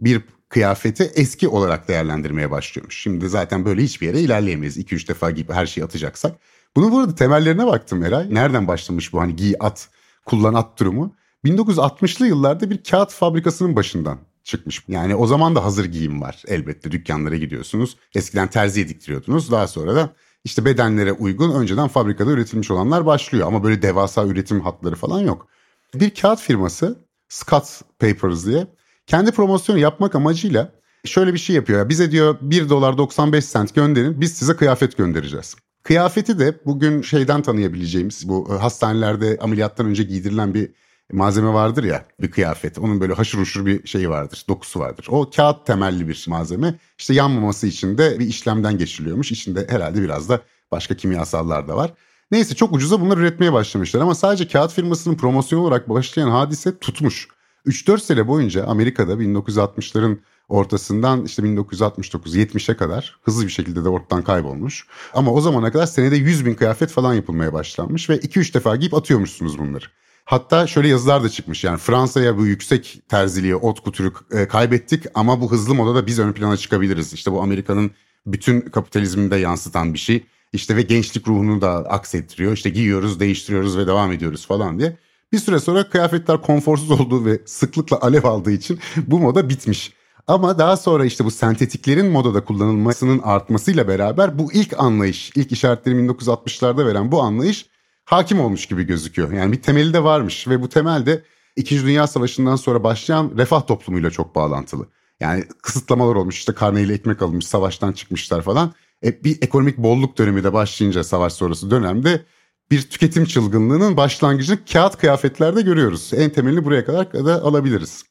[0.00, 3.00] bir kıyafeti eski olarak değerlendirmeye başlıyormuş.
[3.00, 4.78] Şimdi zaten böyle hiçbir yere ilerleyemeyiz.
[4.78, 6.36] 2-3 defa giyip her şeyi atacaksak.
[6.76, 8.34] Bunu burada temellerine baktım Eray.
[8.34, 9.88] Nereden başlamış bu hani giy at,
[10.26, 11.14] kullan at durumu?
[11.44, 14.84] 1960'lı yıllarda bir kağıt fabrikasının başından çıkmış.
[14.88, 17.96] Yani o zaman da hazır giyim var elbette dükkanlara gidiyorsunuz.
[18.14, 20.12] Eskiden terziye diktiriyordunuz daha sonra da
[20.44, 23.46] işte bedenlere uygun önceden fabrikada üretilmiş olanlar başlıyor.
[23.46, 25.48] Ama böyle devasa üretim hatları falan yok.
[25.94, 28.66] Bir kağıt firması Scott Papers diye
[29.06, 30.72] kendi promosyonu yapmak amacıyla
[31.04, 31.88] şöyle bir şey yapıyor.
[31.88, 35.56] Bize diyor 1 dolar 95 cent gönderin biz size kıyafet göndereceğiz.
[35.82, 40.70] Kıyafeti de bugün şeyden tanıyabileceğimiz bu hastanelerde ameliyattan önce giydirilen bir
[41.12, 42.78] malzeme vardır ya bir kıyafet.
[42.78, 45.06] Onun böyle haşır uşur bir şeyi vardır, dokusu vardır.
[45.08, 46.78] O kağıt temelli bir malzeme.
[46.98, 49.32] İşte yanmaması için de bir işlemden geçiriliyormuş.
[49.32, 50.40] İçinde herhalde biraz da
[50.72, 51.94] başka kimyasallar da var.
[52.30, 57.28] Neyse çok ucuza bunlar üretmeye başlamışlar ama sadece kağıt firmasının promosyonu olarak başlayan hadise tutmuş.
[57.66, 64.86] 3-4 sene boyunca Amerika'da 1960'ların ortasından işte 1969-70'e kadar hızlı bir şekilde de ortadan kaybolmuş.
[65.14, 68.94] Ama o zamana kadar senede 100 bin kıyafet falan yapılmaya başlanmış ve 2-3 defa giyip
[68.94, 69.84] atıyormuşsunuz bunları.
[70.24, 75.40] Hatta şöyle yazılar da çıkmış yani Fransa'ya bu yüksek terziliği, ot kuturu e, kaybettik ama
[75.40, 77.12] bu hızlı modada biz ön plana çıkabiliriz.
[77.12, 77.90] İşte bu Amerika'nın
[78.26, 80.24] bütün kapitalizminde yansıtan bir şey.
[80.52, 82.52] İşte ve gençlik ruhunu da aksettiriyor.
[82.52, 84.96] İşte giyiyoruz, değiştiriyoruz ve devam ediyoruz falan diye.
[85.32, 89.92] Bir süre sonra kıyafetler konforsuz olduğu ve sıklıkla alev aldığı için bu moda bitmiş.
[90.26, 95.94] Ama daha sonra işte bu sentetiklerin modada kullanılmasının artmasıyla beraber bu ilk anlayış, ilk işaretleri
[95.94, 97.66] 1960'larda veren bu anlayış
[98.04, 99.32] hakim olmuş gibi gözüküyor.
[99.32, 101.22] Yani bir temeli de varmış ve bu temel de
[101.56, 104.86] İkinci Dünya Savaşı'ndan sonra başlayan refah toplumuyla çok bağlantılı.
[105.20, 108.72] Yani kısıtlamalar olmuş işte karneyle ekmek alınmış savaştan çıkmışlar falan.
[109.04, 112.24] E, bir ekonomik bolluk dönemi de başlayınca savaş sonrası dönemde
[112.70, 116.10] bir tüketim çılgınlığının başlangıcını kağıt kıyafetlerde görüyoruz.
[116.14, 118.04] En temelini buraya kadar da alabiliriz.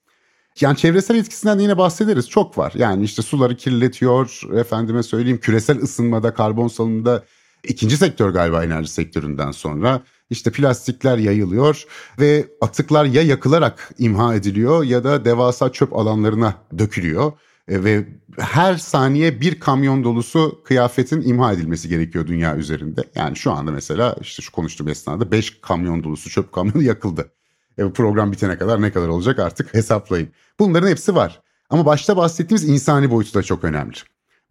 [0.61, 2.29] Yani çevresel etkisinden de yine bahsederiz.
[2.29, 2.73] Çok var.
[2.75, 7.23] Yani işte suları kirletiyor, efendime söyleyeyim küresel ısınmada, karbon salınımında
[7.63, 10.01] ikinci sektör galiba enerji sektöründen sonra.
[10.29, 11.83] işte plastikler yayılıyor
[12.19, 17.31] ve atıklar ya yakılarak imha ediliyor ya da devasa çöp alanlarına dökülüyor.
[17.67, 18.07] E, ve
[18.39, 23.03] her saniye bir kamyon dolusu kıyafetin imha edilmesi gerekiyor dünya üzerinde.
[23.15, 27.31] Yani şu anda mesela işte şu konuştuğum esnada 5 kamyon dolusu çöp kamyonu yakıldı.
[27.77, 30.29] E, program bitene kadar ne kadar olacak artık hesaplayın.
[30.59, 31.41] Bunların hepsi var.
[31.69, 33.97] Ama başta bahsettiğimiz insani boyutu da çok önemli.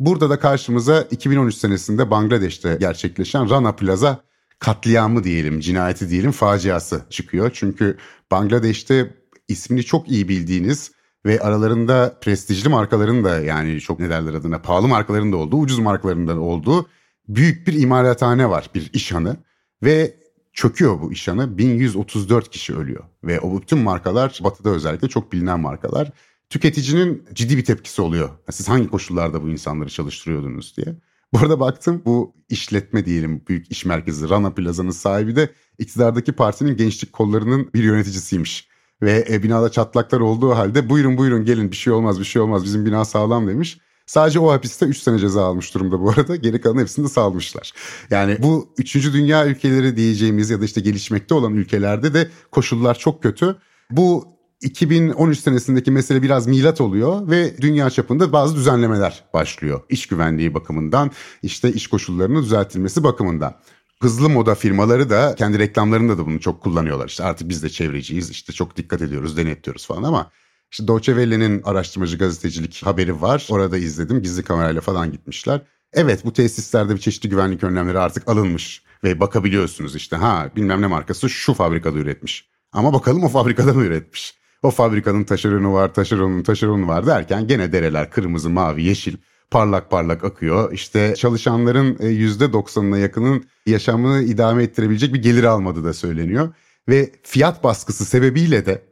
[0.00, 4.20] Burada da karşımıza 2013 senesinde Bangladeş'te gerçekleşen Rana Plaza
[4.58, 7.50] katliamı diyelim, cinayeti diyelim, faciası çıkıyor.
[7.54, 7.96] Çünkü
[8.30, 9.14] Bangladeş'te
[9.48, 10.92] ismini çok iyi bildiğiniz
[11.26, 15.78] ve aralarında prestijli markaların da yani çok ne derler adına pahalı markaların da olduğu, ucuz
[15.78, 16.86] markaların da olduğu
[17.28, 19.36] büyük bir imalathane var, bir işhanı
[19.82, 20.14] ve
[20.52, 21.58] çöküyor bu işhanı.
[21.58, 26.10] 1134 kişi ölüyor ve o bütün markalar batıda özellikle çok bilinen markalar.
[26.50, 28.28] Tüketicinin ciddi bir tepkisi oluyor.
[28.50, 30.96] Siz hangi koşullarda bu insanları çalıştırıyordunuz diye.
[31.32, 36.76] Bu arada baktım bu işletme diyelim büyük iş merkezi Rana Plaza'nın sahibi de iktidardaki partinin
[36.76, 38.68] gençlik kollarının bir yöneticisiymiş
[39.02, 42.64] ve e, binada çatlaklar olduğu halde buyurun buyurun gelin bir şey olmaz bir şey olmaz
[42.64, 43.78] bizim bina sağlam demiş.
[44.06, 46.36] Sadece o hapiste 3 sene ceza almış durumda bu arada.
[46.36, 47.72] Geri kalan hepsini de salmışlar.
[48.10, 48.94] Yani bu 3.
[48.94, 53.56] dünya ülkeleri diyeceğimiz ya da işte gelişmekte olan ülkelerde de koşullar çok kötü.
[53.90, 59.80] Bu 2013 senesindeki mesele biraz milat oluyor ve dünya çapında bazı düzenlemeler başlıyor.
[59.88, 61.10] İş güvenliği bakımından,
[61.42, 63.54] işte iş koşullarının düzeltilmesi bakımından
[64.00, 67.08] hızlı moda firmaları da kendi reklamlarında da bunu çok kullanıyorlar.
[67.08, 70.30] İşte artık biz de çevreciyiz işte çok dikkat ediyoruz denetliyoruz falan ama
[70.72, 73.46] işte Deutsche Welle'nin araştırmacı gazetecilik haberi var.
[73.50, 75.62] Orada izledim gizli kamerayla falan gitmişler.
[75.92, 80.86] Evet bu tesislerde bir çeşitli güvenlik önlemleri artık alınmış ve bakabiliyorsunuz işte ha bilmem ne
[80.86, 82.50] markası şu fabrikada üretmiş.
[82.72, 84.39] Ama bakalım o fabrikada mı üretmiş?
[84.62, 89.16] O fabrikanın taşeronu var, taşeronun taşeronu var derken gene dereler kırmızı, mavi, yeşil
[89.50, 90.72] parlak parlak akıyor.
[90.72, 96.54] İşte çalışanların %90'ına e, yakının yaşamını idame ettirebilecek bir gelir almadığı da söyleniyor.
[96.88, 98.82] Ve fiyat baskısı sebebiyle de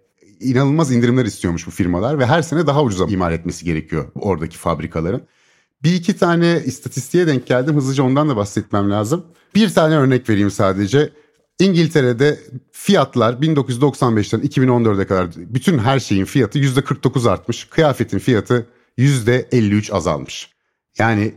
[0.40, 5.22] inanılmaz indirimler istiyormuş bu firmalar ve her sene daha ucuza imal etmesi gerekiyor oradaki fabrikaların.
[5.82, 7.76] Bir iki tane istatistiğe denk geldim.
[7.76, 9.24] Hızlıca ondan da bahsetmem lazım.
[9.54, 11.12] Bir tane örnek vereyim sadece.
[11.60, 12.38] İngiltere'de
[12.72, 17.64] fiyatlar 1995'ten 2014'e kadar bütün her şeyin fiyatı %49 artmış.
[17.64, 18.66] Kıyafetin fiyatı
[18.98, 20.50] %53 azalmış.
[20.98, 21.34] Yani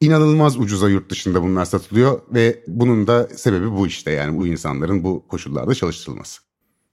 [0.00, 5.04] inanılmaz ucuza yurt dışında bunlar satılıyor ve bunun da sebebi bu işte yani bu insanların
[5.04, 6.42] bu koşullarda çalıştırılması.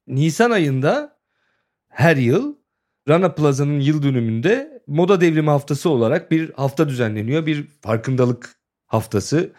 [0.07, 1.17] Nisan ayında
[1.89, 2.55] her yıl
[3.07, 7.45] Rana Plaza'nın yıl dönümünde moda devrimi haftası olarak bir hafta düzenleniyor.
[7.45, 9.51] Bir farkındalık haftası.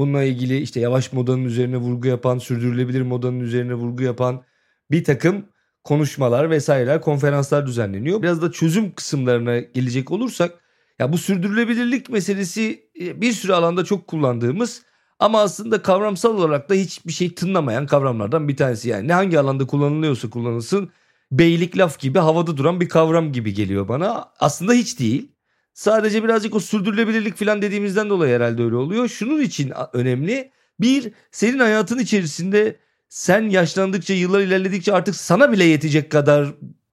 [0.00, 4.42] Bununla ilgili işte yavaş modanın üzerine vurgu yapan, sürdürülebilir modanın üzerine vurgu yapan
[4.90, 5.44] bir takım
[5.84, 8.22] konuşmalar vesaireler, konferanslar düzenleniyor.
[8.22, 10.60] Biraz da çözüm kısımlarına gelecek olursak
[10.98, 14.82] ya bu sürdürülebilirlik meselesi e, bir sürü alanda çok kullandığımız
[15.18, 18.88] ama aslında kavramsal olarak da hiçbir şey tınlamayan kavramlardan bir tanesi.
[18.88, 20.90] Yani ne hangi alanda kullanılıyorsa kullanılsın
[21.32, 24.24] beylik laf gibi havada duran bir kavram gibi geliyor bana.
[24.38, 25.32] Aslında hiç değil.
[25.80, 29.08] Sadece birazcık o sürdürülebilirlik falan dediğimizden dolayı herhalde öyle oluyor.
[29.08, 30.50] Şunun için önemli.
[30.80, 32.76] Bir, senin hayatın içerisinde
[33.08, 36.48] sen yaşlandıkça, yıllar ilerledikçe artık sana bile yetecek kadar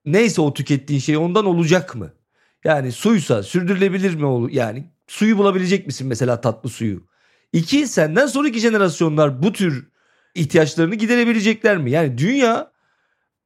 [0.05, 2.13] neyse o tükettiğin şey ondan olacak mı?
[2.63, 4.49] Yani suysa sürdürülebilir mi olur?
[4.51, 7.03] Yani suyu bulabilecek misin mesela tatlı suyu?
[7.53, 9.87] İki, senden sonraki jenerasyonlar bu tür
[10.35, 11.91] ihtiyaçlarını giderebilecekler mi?
[11.91, 12.71] Yani dünya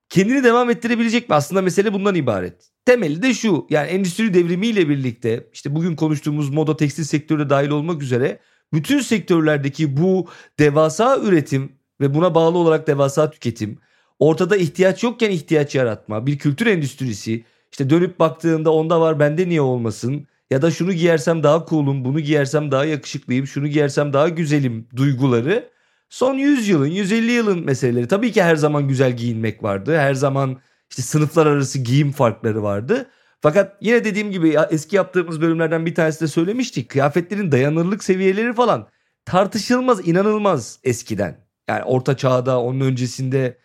[0.10, 1.36] kendini devam ettirebilecek mi?
[1.36, 2.71] Aslında mesele bundan ibaret.
[2.86, 8.02] Temeli de şu yani endüstri devrimiyle birlikte işte bugün konuştuğumuz moda tekstil sektörü dahil olmak
[8.02, 8.40] üzere
[8.74, 10.28] bütün sektörlerdeki bu
[10.60, 13.78] devasa üretim ve buna bağlı olarak devasa tüketim,
[14.20, 19.62] ortada ihtiyaç yokken ihtiyaç yaratma, bir kültür endüstrisi, işte dönüp baktığında onda var bende niye
[19.62, 24.88] olmasın ya da şunu giyersem daha cool'um, bunu giyersem daha yakışıklıyım, şunu giyersem daha güzelim
[24.96, 25.70] duyguları
[26.10, 28.08] son 100 yılın, 150 yılın meseleleri.
[28.08, 29.98] Tabii ki her zaman güzel giyinmek vardı.
[29.98, 30.58] Her zaman
[30.92, 33.10] işte sınıflar arası giyim farkları vardı.
[33.42, 36.90] Fakat yine dediğim gibi eski yaptığımız bölümlerden bir tanesi de söylemiştik.
[36.90, 38.88] Kıyafetlerin dayanırlık seviyeleri falan
[39.26, 41.38] tartışılmaz, inanılmaz eskiden.
[41.68, 43.58] Yani orta çağda, onun öncesinde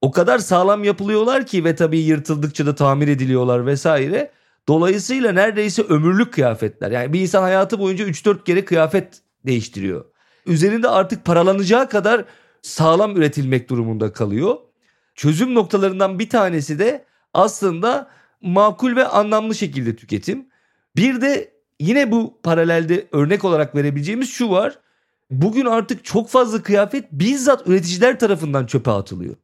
[0.00, 4.30] o kadar sağlam yapılıyorlar ki ve tabii yırtıldıkça da tamir ediliyorlar vesaire.
[4.68, 6.90] Dolayısıyla neredeyse ömürlük kıyafetler.
[6.90, 10.04] Yani bir insan hayatı boyunca 3-4 kere kıyafet değiştiriyor.
[10.46, 12.24] Üzerinde artık paralanacağı kadar
[12.62, 14.56] sağlam üretilmek durumunda kalıyor.
[15.16, 20.46] Çözüm noktalarından bir tanesi de aslında makul ve anlamlı şekilde tüketim.
[20.96, 24.78] Bir de yine bu paralelde örnek olarak verebileceğimiz şu var.
[25.30, 29.36] Bugün artık çok fazla kıyafet bizzat üreticiler tarafından çöpe atılıyor.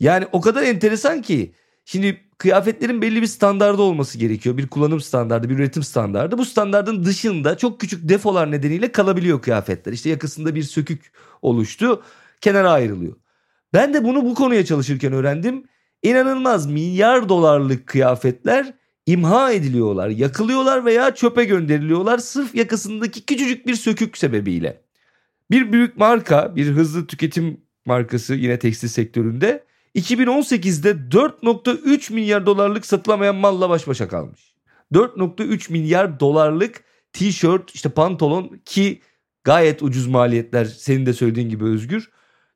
[0.00, 1.52] Yani o kadar enteresan ki
[1.84, 4.56] şimdi kıyafetlerin belli bir standardı olması gerekiyor.
[4.56, 6.38] Bir kullanım standardı, bir üretim standardı.
[6.38, 9.92] Bu standardın dışında çok küçük defolar nedeniyle kalabiliyor kıyafetler.
[9.92, 12.02] İşte yakasında bir sökük oluştu,
[12.40, 13.16] kenara ayrılıyor.
[13.72, 15.64] Ben de bunu bu konuya çalışırken öğrendim.
[16.02, 18.74] İnanılmaz milyar dolarlık kıyafetler
[19.06, 24.82] imha ediliyorlar, yakılıyorlar veya çöpe gönderiliyorlar sırf yakasındaki küçücük bir sökük sebebiyle.
[25.50, 33.36] Bir büyük marka, bir hızlı tüketim markası yine tekstil sektöründe 2018'de 4.3 milyar dolarlık satılamayan
[33.36, 34.54] malla baş başa kalmış.
[34.92, 39.00] 4.3 milyar dolarlık tişört, işte pantolon ki
[39.44, 42.10] gayet ucuz maliyetler senin de söylediğin gibi Özgür.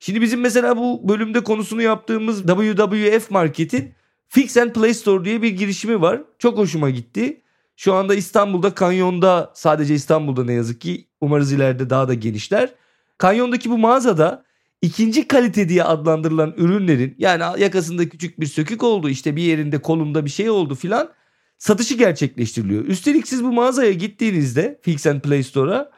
[0.05, 3.95] Şimdi bizim mesela bu bölümde konusunu yaptığımız WWF Market'in
[4.29, 6.23] Fix and Play Store diye bir girişimi var.
[6.39, 7.43] Çok hoşuma gitti.
[7.77, 12.75] Şu anda İstanbul'da Kanyon'da sadece İstanbul'da ne yazık ki umarız ileride daha da genişler.
[13.19, 14.45] Kanyon'daki bu mağazada
[14.83, 20.25] ikinci kalite diye adlandırılan ürünlerin yani yakasında küçük bir sökük oldu işte bir yerinde kolunda
[20.25, 21.11] bir şey oldu filan
[21.59, 22.85] satışı gerçekleştiriliyor.
[22.85, 25.91] Üstelik siz bu mağazaya gittiğinizde Fix and Play Store'a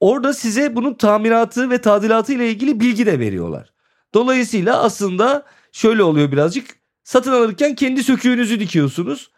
[0.00, 3.72] orada size bunun tamiratı ve tadilatı ile ilgili bilgi de veriyorlar.
[4.14, 9.30] Dolayısıyla aslında şöyle oluyor birazcık satın alırken kendi söküğünüzü dikiyorsunuz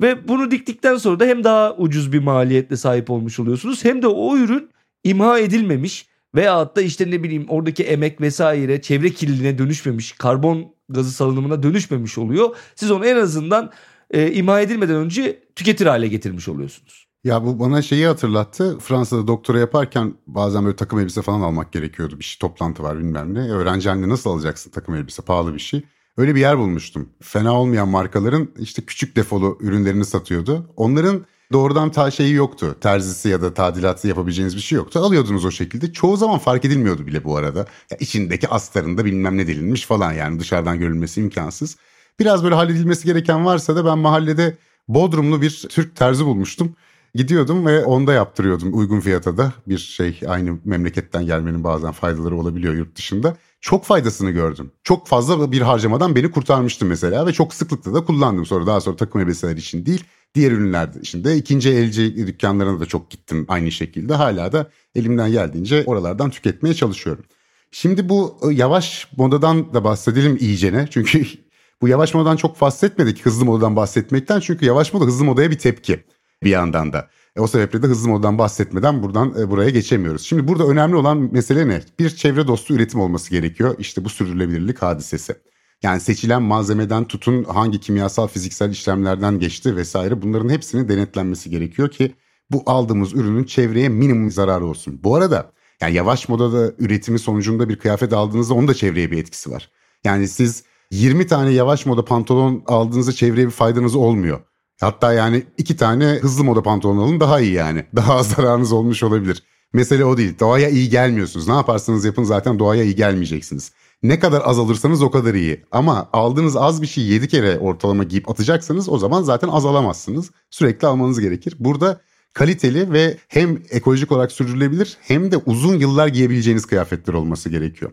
[0.00, 4.06] ve bunu diktikten sonra da hem daha ucuz bir maliyetle sahip olmuş oluyorsunuz hem de
[4.06, 4.70] o ürün
[5.04, 11.12] imha edilmemiş Veyahut da işte ne bileyim oradaki emek vesaire çevre kirliliğine dönüşmemiş, karbon gazı
[11.12, 12.56] salınımına dönüşmemiş oluyor.
[12.74, 13.72] Siz onu en azından
[14.10, 17.09] e, imha edilmeden önce tüketir hale getirmiş oluyorsunuz.
[17.24, 18.78] Ya bu bana şeyi hatırlattı.
[18.78, 22.18] Fransa'da doktora yaparken bazen böyle takım elbise falan almak gerekiyordu.
[22.18, 23.50] Bir şey toplantı var bilmem ne.
[23.50, 25.82] Öğrenci haline nasıl alacaksın takım elbise pahalı bir şey.
[26.16, 27.08] Öyle bir yer bulmuştum.
[27.22, 30.72] Fena olmayan markaların işte küçük defolu ürünlerini satıyordu.
[30.76, 32.76] Onların doğrudan ta şeyi yoktu.
[32.80, 35.00] Terzisi ya da tadilatı yapabileceğiniz bir şey yoktu.
[35.00, 35.92] Alıyordunuz o şekilde.
[35.92, 37.58] Çoğu zaman fark edilmiyordu bile bu arada.
[37.90, 41.76] Ya içindeki astarında bilmem ne delinmiş falan yani dışarıdan görülmesi imkansız.
[42.18, 44.56] Biraz böyle halledilmesi gereken varsa da ben mahallede
[44.94, 46.76] Bodrumlu bir Türk terzi bulmuştum.
[47.14, 49.52] Gidiyordum ve onda yaptırıyordum uygun fiyata da.
[49.66, 53.36] Bir şey aynı memleketten gelmenin bazen faydaları olabiliyor yurt dışında.
[53.60, 54.72] Çok faydasını gördüm.
[54.84, 58.66] Çok fazla bir harcamadan beni kurtarmıştı mesela ve çok sıklıkla da kullandım sonra.
[58.66, 63.10] Daha sonra takım elbiseler için değil diğer ürünler için de ikinci elci dükkanlarına da çok
[63.10, 64.14] gittim aynı şekilde.
[64.14, 67.24] Hala da elimden geldiğince oralardan tüketmeye çalışıyorum.
[67.70, 70.88] Şimdi bu e, yavaş modadan da bahsedelim iyicene.
[70.90, 71.24] Çünkü
[71.82, 74.40] bu yavaş modadan çok bahsetmedik hızlı modadan bahsetmekten.
[74.40, 76.04] Çünkü yavaş moda hızlı modaya bir tepki
[76.42, 77.10] bir yandan da.
[77.36, 80.22] E, o sebeple de hızlı modadan bahsetmeden buradan e, buraya geçemiyoruz.
[80.22, 81.82] Şimdi burada önemli olan mesele ne?
[81.98, 83.74] Bir çevre dostu üretim olması gerekiyor.
[83.78, 85.34] İşte bu sürdürülebilirlik hadisesi.
[85.82, 92.14] Yani seçilen malzemeden tutun hangi kimyasal fiziksel işlemlerden geçti vesaire bunların hepsinin denetlenmesi gerekiyor ki
[92.50, 95.00] bu aldığımız ürünün çevreye minimum zararı olsun.
[95.04, 99.50] Bu arada yani yavaş modada üretimi sonucunda bir kıyafet aldığınızda onun da çevreye bir etkisi
[99.50, 99.70] var.
[100.04, 104.40] Yani siz 20 tane yavaş moda pantolon aldığınızda çevreye bir faydanız olmuyor.
[104.80, 107.86] Hatta yani iki tane hızlı moda pantolon alın daha iyi yani.
[107.96, 109.42] Daha az zararınız olmuş olabilir.
[109.72, 110.38] Mesele o değil.
[110.40, 111.48] Doğaya iyi gelmiyorsunuz.
[111.48, 113.72] Ne yaparsanız yapın zaten doğaya iyi gelmeyeceksiniz.
[114.02, 115.64] Ne kadar az alırsanız o kadar iyi.
[115.70, 120.30] Ama aldığınız az bir şey 7 kere ortalama giyip atacaksanız o zaman zaten az alamazsınız.
[120.50, 121.56] Sürekli almanız gerekir.
[121.58, 122.00] Burada
[122.32, 127.92] kaliteli ve hem ekolojik olarak sürdürülebilir hem de uzun yıllar giyebileceğiniz kıyafetler olması gerekiyor.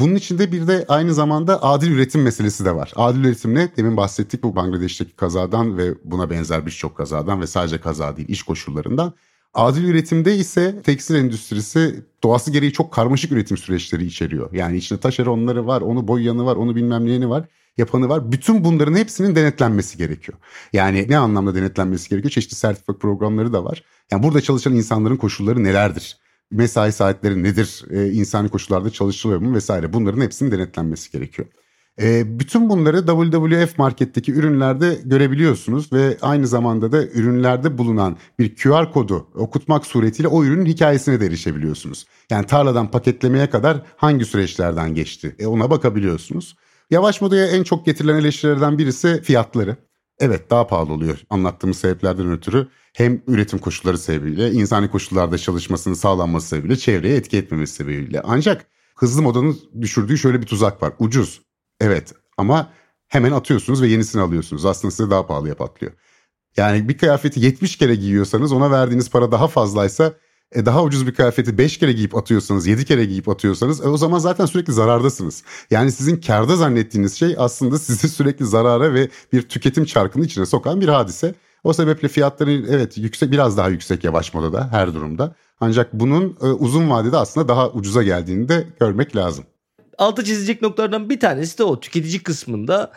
[0.00, 2.92] Bunun içinde bir de aynı zamanda adil üretim meselesi de var.
[2.96, 3.68] Adil üretim ne?
[3.76, 8.42] Demin bahsettik bu Bangladeş'teki kazadan ve buna benzer birçok kazadan ve sadece kaza değil iş
[8.42, 9.12] koşullarından.
[9.54, 14.52] Adil üretimde ise tekstil endüstrisi doğası gereği çok karmaşık üretim süreçleri içeriyor.
[14.52, 18.32] Yani içinde taşeronları var, onu boyayanı var, onu bilmem neyini var, yapanı var.
[18.32, 20.38] Bütün bunların hepsinin denetlenmesi gerekiyor.
[20.72, 22.30] Yani ne anlamda denetlenmesi gerekiyor?
[22.30, 23.82] Çeşitli sertifika programları da var.
[24.10, 26.25] Yani burada çalışan insanların koşulları nelerdir?
[26.50, 31.48] Mesai saatleri nedir, e, insani koşullarda çalışılıyor mu vesaire bunların hepsinin denetlenmesi gerekiyor.
[32.02, 38.92] E, bütün bunları WWF marketteki ürünlerde görebiliyorsunuz ve aynı zamanda da ürünlerde bulunan bir QR
[38.92, 42.06] kodu okutmak suretiyle o ürünün hikayesine de erişebiliyorsunuz.
[42.30, 46.56] Yani tarladan paketlemeye kadar hangi süreçlerden geçti e, ona bakabiliyorsunuz.
[46.90, 49.76] Yavaş modaya en çok getirilen eleştirilerden birisi fiyatları.
[50.20, 56.48] Evet daha pahalı oluyor anlattığımız sebeplerden ötürü hem üretim koşulları sebebiyle, insani koşullarda çalışmasının sağlanması
[56.48, 58.20] sebebiyle, çevreye etki etmemesi sebebiyle.
[58.24, 60.92] Ancak hızlı modanın düşürdüğü şöyle bir tuzak var.
[60.98, 61.42] Ucuz.
[61.80, 62.72] Evet ama
[63.08, 64.64] hemen atıyorsunuz ve yenisini alıyorsunuz.
[64.66, 65.92] Aslında size daha pahalıya patlıyor.
[66.56, 70.12] Yani bir kıyafeti 70 kere giyiyorsanız ona verdiğiniz para daha fazlaysa
[70.52, 73.96] e, daha ucuz bir kıyafeti 5 kere giyip atıyorsanız 7 kere giyip atıyorsanız e, o
[73.96, 75.42] zaman zaten sürekli zarardasınız.
[75.70, 80.80] Yani sizin karda zannettiğiniz şey aslında sizi sürekli zarara ve bir tüketim çarkının içine sokan
[80.80, 81.34] bir hadise.
[81.64, 85.34] O sebeple fiyatları evet yüksek biraz daha yüksek yavaş modada her durumda.
[85.60, 89.44] Ancak bunun e, uzun vadede aslında daha ucuza geldiğini de görmek lazım.
[89.98, 92.92] Altı çizecek noktalardan bir tanesi de o tüketici kısmında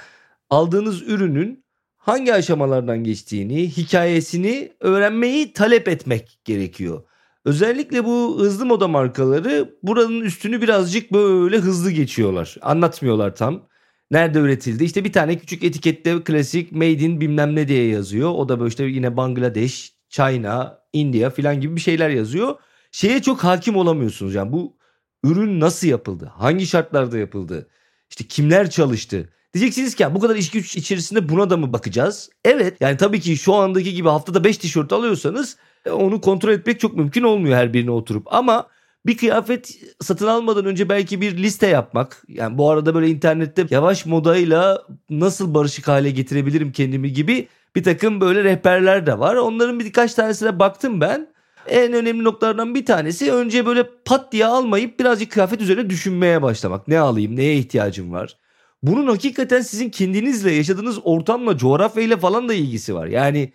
[0.50, 1.64] aldığınız ürünün
[1.98, 7.04] hangi aşamalardan geçtiğini, hikayesini öğrenmeyi talep etmek gerekiyor.
[7.46, 12.56] Özellikle bu hızlı moda markaları buranın üstünü birazcık böyle hızlı geçiyorlar.
[12.62, 13.70] Anlatmıyorlar tam.
[14.12, 14.84] Nerede üretildi?
[14.84, 18.30] İşte bir tane küçük etikette klasik made in bilmem ne diye yazıyor.
[18.30, 22.56] O da böyle işte yine Bangladeş, China, India falan gibi bir şeyler yazıyor.
[22.92, 24.36] Şeye çok hakim olamıyorsunuz.
[24.36, 24.78] Yani bu
[25.24, 26.32] ürün nasıl yapıldı?
[26.36, 27.70] Hangi şartlarda yapıldı?
[28.10, 29.30] İşte kimler çalıştı?
[29.54, 32.30] Diyeceksiniz ki ya bu kadar iş güç içerisinde buna da mı bakacağız?
[32.46, 35.58] Evet yani tabii ki şu andaki gibi haftada 5 tişört alıyorsanız
[35.92, 38.34] onu kontrol etmek çok mümkün olmuyor her birine oturup.
[38.34, 38.68] Ama
[39.06, 42.24] bir kıyafet satın almadan önce belki bir liste yapmak.
[42.28, 48.22] Yani bu arada böyle internette yavaş modayla nasıl barışık hale getirebilirim kendimi gibi bir takım
[48.22, 49.36] böyle rehberler de var.
[49.36, 51.28] Onların birkaç tanesine baktım ben.
[51.68, 56.88] En önemli noktalardan bir tanesi önce böyle pat diye almayıp birazcık kıyafet üzerine düşünmeye başlamak.
[56.88, 58.38] Ne alayım, neye ihtiyacım var?
[58.84, 63.08] Bunun hakikaten sizin kendinizle, yaşadığınız ortamla, coğrafyayla falan da ilgisi var.
[63.08, 63.54] Yani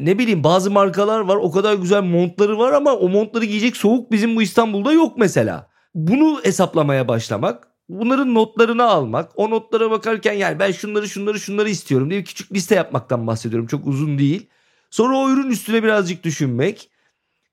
[0.00, 4.12] ne bileyim bazı markalar var o kadar güzel montları var ama o montları giyecek soğuk
[4.12, 5.70] bizim bu İstanbul'da yok mesela.
[5.94, 12.10] Bunu hesaplamaya başlamak bunların notlarını almak o notlara bakarken yani ben şunları şunları şunları istiyorum
[12.10, 14.48] diye bir küçük liste yapmaktan bahsediyorum çok uzun değil.
[14.90, 16.90] Sonra o ürün üstüne birazcık düşünmek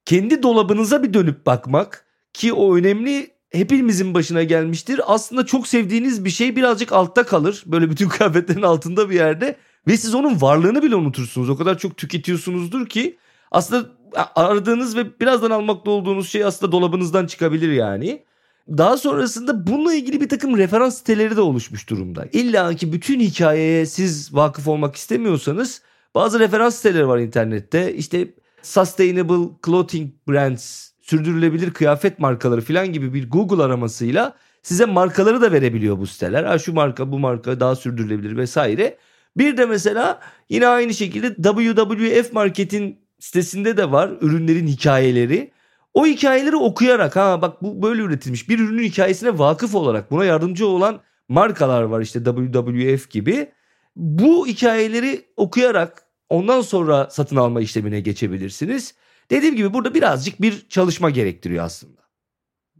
[0.05, 5.01] kendi dolabınıza bir dönüp bakmak ki o önemli hepimizin başına gelmiştir.
[5.05, 7.63] Aslında çok sevdiğiniz bir şey birazcık altta kalır.
[7.65, 9.55] Böyle bütün kıyafetlerin altında bir yerde.
[9.87, 11.49] Ve siz onun varlığını bile unutursunuz.
[11.49, 13.17] O kadar çok tüketiyorsunuzdur ki
[13.51, 13.89] aslında
[14.35, 18.23] aradığınız ve birazdan almakta olduğunuz şey aslında dolabınızdan çıkabilir yani.
[18.69, 22.25] Daha sonrasında bununla ilgili bir takım referans siteleri de oluşmuş durumda.
[22.31, 25.81] İlla ki bütün hikayeye siz vakıf olmak istemiyorsanız
[26.17, 27.93] Bazı referans siteleri var internette.
[27.93, 28.27] İşte
[28.61, 35.99] Sustainable Clothing Brands, sürdürülebilir kıyafet markaları falan gibi bir Google aramasıyla size markaları da verebiliyor
[35.99, 36.43] bu siteler.
[36.43, 38.97] Ha şu marka bu marka daha sürdürülebilir vesaire.
[39.37, 40.19] Bir de mesela
[40.49, 45.51] yine aynı şekilde WWF Market'in sitesinde de var ürünlerin hikayeleri.
[45.93, 50.67] O hikayeleri okuyarak ha bak bu böyle üretilmiş bir ürünün hikayesine vakıf olarak buna yardımcı
[50.67, 53.51] olan markalar var işte WWF gibi.
[53.95, 58.95] Bu hikayeleri okuyarak ondan sonra satın alma işlemine geçebilirsiniz.
[59.29, 62.01] Dediğim gibi burada birazcık bir çalışma gerektiriyor aslında.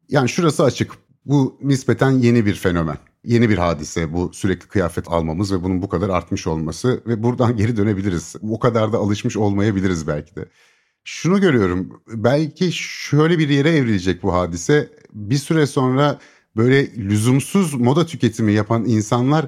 [0.09, 0.91] Yani şurası açık.
[1.25, 2.97] Bu nispeten yeni bir fenomen.
[3.27, 7.57] Yeni bir hadise bu sürekli kıyafet almamız ve bunun bu kadar artmış olması ve buradan
[7.57, 8.35] geri dönebiliriz.
[8.49, 10.45] O kadar da alışmış olmayabiliriz belki de.
[11.03, 12.01] Şunu görüyorum.
[12.07, 14.89] Belki şöyle bir yere evrilecek bu hadise.
[15.13, 16.19] Bir süre sonra
[16.55, 19.47] böyle lüzumsuz moda tüketimi yapan insanlar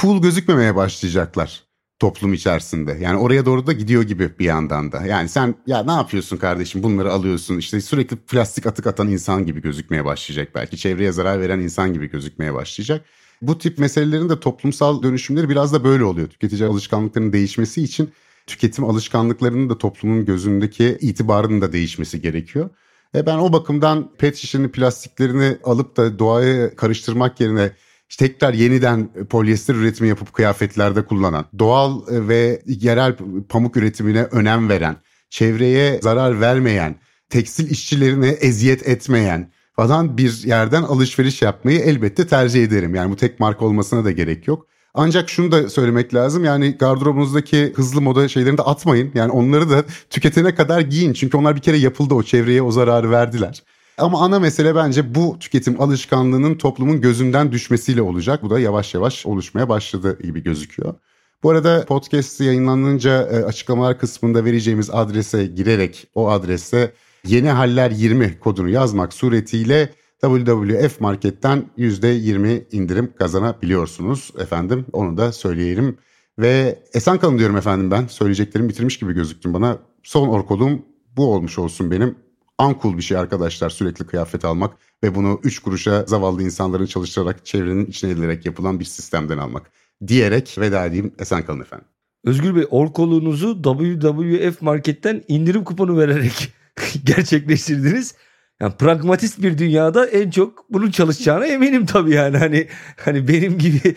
[0.00, 1.65] cool gözükmemeye başlayacaklar
[1.98, 2.98] toplum içerisinde.
[3.00, 5.06] Yani oraya doğru da gidiyor gibi bir yandan da.
[5.06, 9.62] Yani sen ya ne yapıyorsun kardeşim bunları alıyorsun işte sürekli plastik atık atan insan gibi
[9.62, 10.76] gözükmeye başlayacak belki.
[10.76, 13.04] Çevreye zarar veren insan gibi gözükmeye başlayacak.
[13.42, 16.28] Bu tip meselelerin de toplumsal dönüşümleri biraz da böyle oluyor.
[16.28, 18.10] Tüketici alışkanlıklarının değişmesi için
[18.46, 22.70] tüketim alışkanlıklarının da toplumun gözündeki itibarının da değişmesi gerekiyor.
[23.14, 27.72] E ben o bakımdan pet şişenin plastiklerini alıp da doğaya karıştırmak yerine
[28.08, 33.16] tekrar yeniden polyester üretimi yapıp kıyafetlerde kullanan, doğal ve yerel
[33.48, 34.96] pamuk üretimine önem veren,
[35.30, 36.96] çevreye zarar vermeyen,
[37.30, 42.94] tekstil işçilerine eziyet etmeyen falan bir yerden alışveriş yapmayı elbette tercih ederim.
[42.94, 44.66] Yani bu tek marka olmasına da gerek yok.
[44.94, 49.10] Ancak şunu da söylemek lazım yani gardırobunuzdaki hızlı moda şeylerini de atmayın.
[49.14, 51.12] Yani onları da tüketene kadar giyin.
[51.12, 53.62] Çünkü onlar bir kere yapıldı o çevreye o zararı verdiler.
[53.98, 58.42] Ama ana mesele bence bu tüketim alışkanlığının toplumun gözünden düşmesiyle olacak.
[58.42, 60.94] Bu da yavaş yavaş oluşmaya başladı gibi gözüküyor.
[61.42, 66.92] Bu arada podcast yayınlanınca e, açıklamalar kısmında vereceğimiz adrese girerek o adrese
[67.26, 69.90] yeni haller 20 kodunu yazmak suretiyle
[70.20, 74.86] WWF Market'ten %20 indirim kazanabiliyorsunuz efendim.
[74.92, 75.98] Onu da söyleyelim.
[76.38, 78.06] Ve esen kalın diyorum efendim ben.
[78.06, 79.78] Söyleyeceklerimi bitirmiş gibi gözüktüm bana.
[80.02, 80.82] Son orkolum
[81.16, 82.25] bu olmuş olsun benim.
[82.58, 87.86] Ankul bir şey arkadaşlar sürekli kıyafet almak ve bunu 3 kuruşa zavallı insanların çalıştırarak çevrenin
[87.86, 89.70] içine edilerek yapılan bir sistemden almak.
[90.06, 91.14] Diyerek veda edeyim.
[91.18, 91.86] Esen kalın efendim.
[92.24, 96.52] Özgür Bey orkoluğunuzu WWF Market'ten indirim kuponu vererek
[97.04, 98.14] gerçekleştirdiniz
[98.60, 103.94] yani pragmatist bir dünyada en çok bunun çalışacağına eminim tabii yani hani hani benim gibi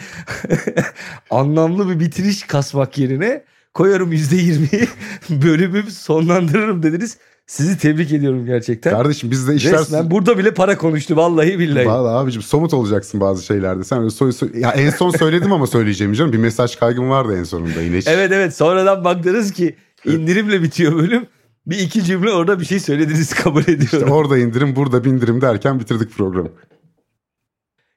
[1.29, 3.43] anlamlı bir bitiriş kasmak yerine
[3.73, 4.87] koyarım %20'yi
[5.41, 7.17] bölümü sonlandırırım dediniz.
[7.49, 8.91] Sizi tebrik ediyorum gerçekten.
[8.91, 9.79] Kardeşim biz de işler...
[9.79, 11.85] Resmen burada bile para konuştu vallahi billahi.
[11.85, 13.83] Vallahi abicim somut olacaksın bazı şeylerde.
[13.83, 14.49] Sen öyle soy, soy...
[14.59, 16.33] Ya en son söyledim ama söyleyeceğim canım.
[16.33, 17.95] Bir mesaj kaygım vardı en sonunda yine.
[17.95, 19.75] evet evet sonradan baktınız ki
[20.05, 21.27] indirimle bitiyor bölüm.
[21.65, 23.83] Bir iki cümle orada bir şey söylediniz kabul ediyorum.
[23.83, 26.49] İşte orada indirim burada bindirim derken bitirdik programı.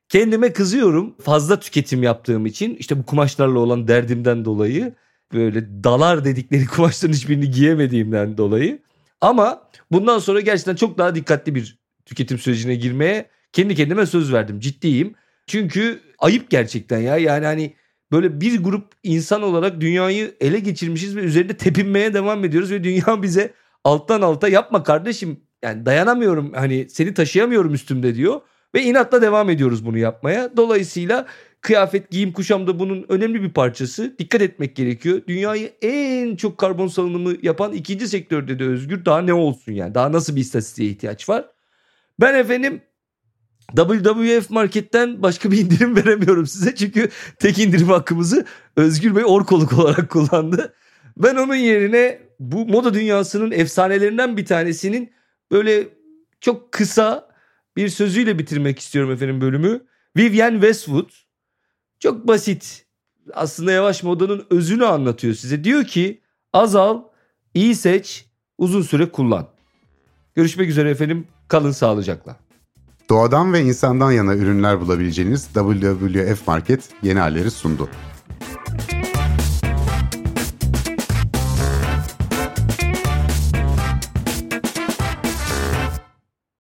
[0.08, 4.94] Kendime kızıyorum fazla tüketim yaptığım için işte bu kumaşlarla olan derdimden dolayı
[5.34, 8.78] böyle dalar dedikleri kumaşların hiçbirini giyemediğimden dolayı.
[9.22, 14.60] Ama bundan sonra gerçekten çok daha dikkatli bir tüketim sürecine girmeye kendi kendime söz verdim.
[14.60, 15.14] Ciddiyim.
[15.46, 17.16] Çünkü ayıp gerçekten ya.
[17.16, 17.76] Yani hani
[18.12, 23.22] böyle bir grup insan olarak dünyayı ele geçirmişiz ve üzerinde tepinmeye devam ediyoruz ve dünya
[23.22, 23.54] bize
[23.84, 28.40] alttan alta yapma kardeşim yani dayanamıyorum hani seni taşıyamıyorum üstümde diyor
[28.74, 30.56] ve inatla devam ediyoruz bunu yapmaya.
[30.56, 31.26] Dolayısıyla
[31.60, 34.18] kıyafet, giyim, kuşam da bunun önemli bir parçası.
[34.18, 35.20] Dikkat etmek gerekiyor.
[35.28, 39.04] Dünyayı en çok karbon salınımı yapan ikinci sektörde de özgür.
[39.04, 39.94] Daha ne olsun yani?
[39.94, 41.44] Daha nasıl bir istatistiğe ihtiyaç var?
[42.20, 42.80] Ben efendim
[43.76, 46.74] WWF Market'ten başka bir indirim veremiyorum size.
[46.74, 47.08] Çünkü
[47.38, 48.46] tek indirim hakkımızı
[48.76, 50.74] Özgür Bey orkoluk olarak kullandı.
[51.16, 55.12] Ben onun yerine bu moda dünyasının efsanelerinden bir tanesinin
[55.50, 55.88] böyle
[56.40, 57.31] çok kısa
[57.76, 59.80] bir sözüyle bitirmek istiyorum efendim bölümü.
[60.16, 61.10] Vivienne Westwood
[62.00, 62.86] çok basit
[63.32, 65.64] aslında yavaş modanın özünü anlatıyor size.
[65.64, 66.20] Diyor ki
[66.52, 67.02] azal,
[67.54, 68.26] iyi seç,
[68.58, 69.48] uzun süre kullan.
[70.34, 71.26] Görüşmek üzere efendim.
[71.48, 72.36] Kalın sağlıcakla.
[73.08, 77.88] Doğadan ve insandan yana ürünler bulabileceğiniz WWF Market yeni halleri sundu.